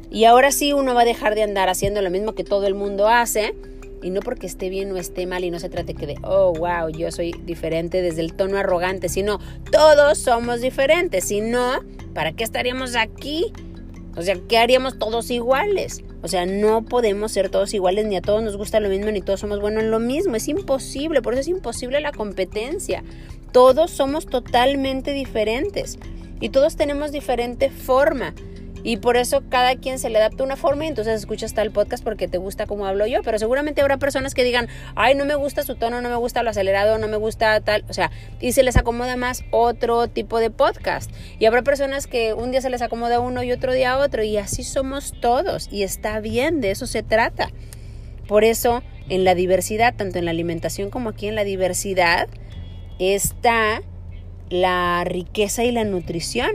Y 0.10 0.26
ahora 0.26 0.52
sí 0.52 0.74
uno 0.74 0.94
va 0.94 1.02
a 1.02 1.06
dejar 1.06 1.36
de 1.36 1.44
andar 1.44 1.70
haciendo 1.70 2.02
lo 2.02 2.10
mismo 2.10 2.34
que 2.34 2.44
todo 2.44 2.68
el 2.68 2.76
mundo 2.76 3.08
hace, 3.08 3.56
y 4.04 4.10
no 4.10 4.22
porque 4.22 4.48
esté 4.48 4.70
bien 4.70 4.92
o 4.92 4.98
esté 4.98 5.28
mal 5.28 5.44
y 5.44 5.52
no 5.52 5.60
se 5.60 5.70
trate 5.70 5.94
que 5.94 6.08
de, 6.08 6.16
oh, 6.24 6.54
wow, 6.54 6.90
yo 6.90 7.12
soy 7.12 7.34
diferente 7.44 8.02
desde 8.02 8.22
el 8.22 8.34
tono 8.34 8.58
arrogante, 8.58 9.10
sino 9.10 9.40
todos 9.72 10.18
somos 10.18 10.62
diferentes, 10.62 11.26
si 11.26 11.42
no, 11.42 11.82
¿para 12.14 12.34
qué 12.34 12.44
estaríamos 12.44 12.96
aquí? 12.96 13.54
O 14.18 14.22
sea, 14.22 14.36
¿qué 14.48 14.58
haríamos 14.58 14.98
todos 14.98 15.30
iguales? 15.30 16.04
O 16.24 16.28
sea, 16.28 16.46
no 16.46 16.84
podemos 16.84 17.32
ser 17.32 17.50
todos 17.50 17.74
iguales, 17.74 18.06
ni 18.06 18.16
a 18.16 18.22
todos 18.22 18.44
nos 18.44 18.58
gusta 18.58 18.80
lo 18.80 18.90
mismo, 18.90 19.12
ni 19.12 19.22
todos 19.22 19.40
somos 19.40 19.60
buenos 19.60 19.84
en 19.84 19.92
lo 19.92 20.00
mismo. 20.00 20.36
Es 20.36 20.48
imposible, 20.48 21.22
por 21.22 21.34
eso 21.34 21.42
es 21.42 21.48
imposible 21.48 22.00
la 22.00 22.12
competencia. 22.12 23.04
Todos 23.52 23.92
somos 23.92 24.28
totalmente 24.28 25.12
diferentes 25.12 25.98
y 26.40 26.50
todos 26.50 26.76
tenemos 26.76 27.12
diferente 27.12 27.70
forma. 27.70 28.34
Y 28.84 28.98
por 28.98 29.18
eso 29.18 29.44
cada 29.50 29.76
quien 29.76 30.00
se 30.00 30.10
le 30.10 30.18
adapta 30.18 30.44
una 30.44 30.56
forma 30.56 30.86
y 30.86 30.88
entonces 30.88 31.20
escuchas 31.20 31.54
tal 31.54 31.72
podcast 31.72 32.04
porque 32.04 32.28
te 32.28 32.38
gusta 32.38 32.66
como 32.66 32.86
hablo 32.86 33.06
yo. 33.06 33.22
Pero 33.24 33.38
seguramente 33.38 33.82
habrá 33.82 33.98
personas 33.98 34.34
que 34.34 34.44
digan, 34.44 34.68
ay, 34.96 35.16
no 35.16 35.26
me 35.26 35.36
gusta 35.36 35.64
su 35.64 35.76
tono, 35.76 36.02
no 36.02 36.10
me 36.10 36.16
gusta 36.16 36.44
lo 36.44 36.50
acelerado, 36.50 36.98
no 36.98 37.08
me 37.08 37.18
gusta 37.18 37.60
tal. 37.62 37.84
O 37.90 37.94
sea, 37.94 38.12
y 38.40 38.54
se 38.54 38.64
les 38.64 38.78
acomoda 38.78 39.18
más 39.18 39.44
otro 39.52 40.08
tipo 40.08 40.40
de 40.40 40.50
podcast. 40.50 41.12
Y 41.40 41.46
habrá 41.46 41.62
personas 41.62 42.08
que 42.08 42.34
un 42.34 42.52
día 42.52 42.62
se 42.62 42.70
les 42.70 42.82
acomoda 42.82 43.20
uno 43.20 43.44
y 43.44 43.52
otro 43.52 43.74
día 43.74 43.98
otro. 43.98 44.24
Y 44.24 44.38
así 44.38 44.64
somos 44.64 45.14
todos. 45.22 45.68
Y 45.72 45.84
está 45.84 46.20
bien, 46.20 46.62
de 46.62 46.72
eso 46.72 46.88
se 46.88 47.04
trata. 47.04 47.50
Por 48.28 48.44
eso 48.44 48.82
en 49.10 49.26
la 49.26 49.36
diversidad, 49.36 49.94
tanto 49.96 50.20
en 50.20 50.26
la 50.26 50.32
alimentación 50.32 50.90
como 50.90 51.10
aquí 51.10 51.28
en 51.28 51.36
la 51.36 51.44
diversidad, 51.44 52.30
está 53.00 53.82
la 54.50 55.04
riqueza 55.04 55.64
y 55.64 55.72
la 55.72 55.84
nutrición. 55.84 56.52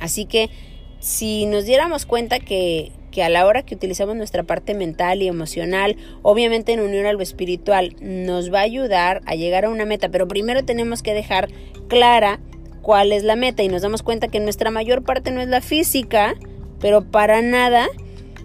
Así 0.00 0.24
que 0.24 0.50
si 1.00 1.46
nos 1.46 1.64
diéramos 1.64 2.06
cuenta 2.06 2.40
que, 2.40 2.92
que 3.10 3.22
a 3.22 3.28
la 3.28 3.46
hora 3.46 3.62
que 3.62 3.74
utilizamos 3.74 4.16
nuestra 4.16 4.42
parte 4.42 4.74
mental 4.74 5.22
y 5.22 5.28
emocional, 5.28 5.96
obviamente 6.22 6.72
en 6.72 6.80
unión 6.80 7.06
a 7.06 7.12
lo 7.12 7.22
espiritual, 7.22 7.96
nos 8.00 8.52
va 8.52 8.60
a 8.60 8.62
ayudar 8.62 9.22
a 9.26 9.34
llegar 9.34 9.64
a 9.64 9.70
una 9.70 9.84
meta, 9.84 10.08
pero 10.08 10.28
primero 10.28 10.64
tenemos 10.64 11.02
que 11.02 11.14
dejar 11.14 11.48
clara 11.88 12.40
cuál 12.82 13.12
es 13.12 13.22
la 13.22 13.36
meta 13.36 13.62
y 13.62 13.68
nos 13.68 13.82
damos 13.82 14.02
cuenta 14.02 14.28
que 14.28 14.40
nuestra 14.40 14.70
mayor 14.70 15.02
parte 15.02 15.30
no 15.30 15.40
es 15.40 15.48
la 15.48 15.60
física, 15.60 16.34
pero 16.80 17.04
para 17.04 17.42
nada, 17.42 17.88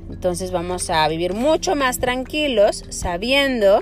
entonces 0.09 0.51
vamos 0.51 0.89
a 0.89 1.07
vivir 1.07 1.33
mucho 1.33 1.75
más 1.75 1.99
tranquilos 1.99 2.83
sabiendo 2.89 3.79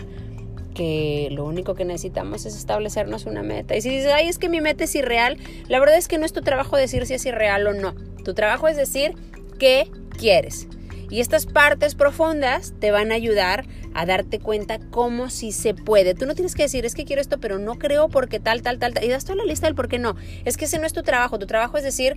que 0.73 1.29
lo 1.31 1.45
único 1.45 1.75
que 1.75 1.85
necesitamos 1.85 2.45
es 2.45 2.55
establecernos 2.55 3.25
una 3.25 3.43
meta. 3.43 3.75
Y 3.75 3.81
si 3.81 3.89
dices, 3.89 4.11
ay, 4.13 4.27
es 4.27 4.37
que 4.37 4.49
mi 4.49 4.61
meta 4.61 4.83
es 4.83 4.95
irreal, 4.95 5.37
la 5.67 5.79
verdad 5.79 5.97
es 5.97 6.07
que 6.07 6.17
no 6.17 6.25
es 6.25 6.33
tu 6.33 6.41
trabajo 6.41 6.77
decir 6.77 7.05
si 7.05 7.13
es 7.15 7.25
irreal 7.25 7.67
o 7.67 7.73
no. 7.73 7.93
Tu 8.23 8.33
trabajo 8.33 8.67
es 8.67 8.77
decir 8.77 9.15
qué 9.59 9.89
quieres. 10.17 10.67
Y 11.09 11.19
estas 11.19 11.45
partes 11.45 11.93
profundas 11.93 12.73
te 12.79 12.91
van 12.91 13.11
a 13.11 13.15
ayudar 13.15 13.65
a 13.93 14.05
darte 14.05 14.39
cuenta 14.39 14.79
cómo 14.91 15.29
si 15.29 15.51
se 15.51 15.73
puede. 15.73 16.15
Tú 16.15 16.25
no 16.25 16.35
tienes 16.35 16.55
que 16.55 16.63
decir, 16.63 16.85
es 16.85 16.95
que 16.95 17.03
quiero 17.03 17.21
esto, 17.21 17.37
pero 17.39 17.59
no 17.59 17.77
creo 17.77 18.07
porque 18.07 18.39
tal, 18.39 18.61
tal, 18.61 18.79
tal, 18.79 18.93
tal. 18.93 19.03
Y 19.03 19.09
das 19.09 19.25
toda 19.25 19.35
la 19.35 19.43
lista 19.43 19.67
del 19.67 19.75
por 19.75 19.89
qué 19.89 19.99
no. 19.99 20.15
Es 20.45 20.55
que 20.55 20.65
ese 20.65 20.79
no 20.79 20.85
es 20.85 20.93
tu 20.93 21.03
trabajo. 21.03 21.37
Tu 21.37 21.47
trabajo 21.47 21.77
es 21.77 21.83
decir, 21.83 22.15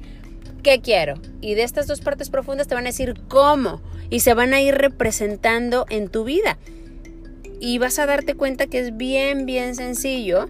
¿qué 0.63 0.81
quiero? 0.81 1.15
Y 1.41 1.55
de 1.55 1.65
estas 1.65 1.89
dos 1.89 2.01
partes 2.01 2.31
profundas 2.31 2.69
te 2.69 2.77
van 2.77 2.85
a 2.85 2.91
decir 2.91 3.15
cómo. 3.27 3.83
Y 4.11 4.21
se 4.21 4.33
van 4.33 4.55
a 4.55 4.61
ir 4.61 4.77
representando 4.77 5.87
en 5.91 6.09
tu 6.09 6.23
vida. 6.23 6.59
Y 7.61 7.79
vas 7.79 7.99
a 7.99 8.07
darte 8.07 8.35
cuenta 8.35 8.69
que 8.69 8.79
es 8.79 8.97
bien, 8.97 9.45
bien 9.45 9.75
sencillo 9.75 10.49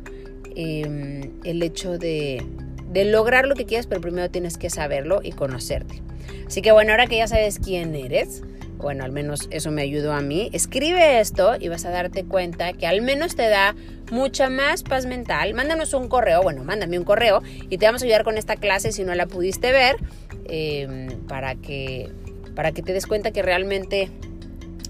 em, 0.54 1.30
el 1.44 1.62
hecho 1.62 1.96
de, 1.96 2.44
de 2.94 3.04
lograr 3.04 3.46
lo 3.46 3.56
que 3.56 3.66
quieras, 3.66 3.86
pero 3.86 4.00
primero 4.00 4.30
tienes 4.30 4.56
que 4.56 4.70
saberlo 4.70 5.20
y 5.22 5.32
conocerte. 5.32 6.00
Así 6.46 6.62
que 6.62 6.70
bueno, 6.70 6.92
ahora 6.92 7.08
que 7.08 7.16
ya 7.16 7.26
sabes 7.26 7.58
quién 7.58 7.94
eres, 7.96 8.42
bueno, 8.78 9.02
al 9.02 9.10
menos 9.10 9.48
eso 9.50 9.72
me 9.72 9.82
ayudó 9.82 10.12
a 10.12 10.20
mí, 10.20 10.48
escribe 10.52 11.18
esto 11.18 11.56
y 11.58 11.68
vas 11.68 11.84
a 11.86 11.90
darte 11.90 12.24
cuenta 12.24 12.72
que 12.72 12.86
al 12.86 13.02
menos 13.02 13.34
te 13.34 13.48
da 13.48 13.74
mucha 14.12 14.48
más 14.48 14.84
paz 14.84 15.06
mental. 15.06 15.54
Mándanos 15.54 15.92
un 15.92 16.08
correo, 16.08 16.42
bueno, 16.42 16.62
mándame 16.62 16.96
un 16.96 17.04
correo 17.04 17.42
y 17.68 17.78
te 17.78 17.86
vamos 17.86 18.02
a 18.02 18.04
ayudar 18.04 18.22
con 18.22 18.38
esta 18.38 18.56
clase 18.56 18.92
si 18.92 19.02
no 19.02 19.14
la 19.14 19.26
pudiste 19.26 19.72
ver, 19.72 19.96
em, 20.44 21.08
para, 21.26 21.56
que, 21.56 22.10
para 22.54 22.70
que 22.70 22.82
te 22.82 22.92
des 22.92 23.06
cuenta 23.06 23.32
que 23.32 23.42
realmente 23.42 24.08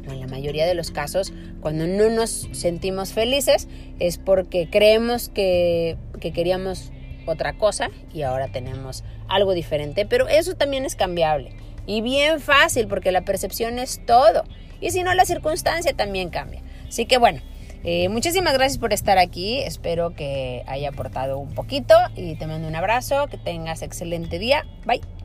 en 0.07 0.21
la 0.21 0.27
mayoría 0.27 0.67
de 0.67 0.75
los 0.75 0.91
casos, 0.91 1.33
cuando 1.61 1.87
no 1.87 2.11
nos 2.11 2.51
sentimos 2.53 3.15
felices, 3.15 3.67
es 3.99 4.19
porque 4.19 4.69
creemos 4.71 5.31
que, 5.31 5.97
que 6.21 6.35
queríamos 6.35 6.93
otra 7.27 7.55
cosa 7.55 7.91
y 8.13 8.23
ahora 8.23 8.49
tenemos 8.49 9.05
algo 9.29 9.53
diferente, 9.53 10.07
pero 10.07 10.29
eso 10.29 10.55
también 10.55 10.85
es 10.85 10.97
cambiable 10.97 11.53
y 11.87 12.01
bien 12.01 12.41
fácil 12.41 12.87
porque 12.89 13.13
la 13.13 13.23
percepción 13.23 13.79
es 13.79 14.01
todo 14.07 14.45
y 14.81 14.91
si 14.91 15.03
no 15.03 15.15
la 15.15 15.25
circunstancia 15.25 15.95
también 15.95 16.31
cambia. 16.31 16.63
Así 16.89 17.07
que 17.07 17.19
bueno, 17.19 17.41
eh, 17.85 18.09
muchísimas 18.09 18.55
gracias 18.55 18.79
por 18.79 18.93
estar 18.93 19.19
aquí, 19.19 19.61
espero 19.61 20.15
que 20.15 20.63
haya 20.67 20.89
aportado 20.89 21.39
un 21.39 21.55
poquito 21.55 21.95
y 22.17 22.35
te 22.37 22.47
mando 22.47 22.67
un 22.69 22.77
abrazo, 22.77 23.27
que 23.29 23.37
tengas 23.37 23.83
excelente 23.83 24.39
día, 24.39 24.65
bye. 24.87 25.24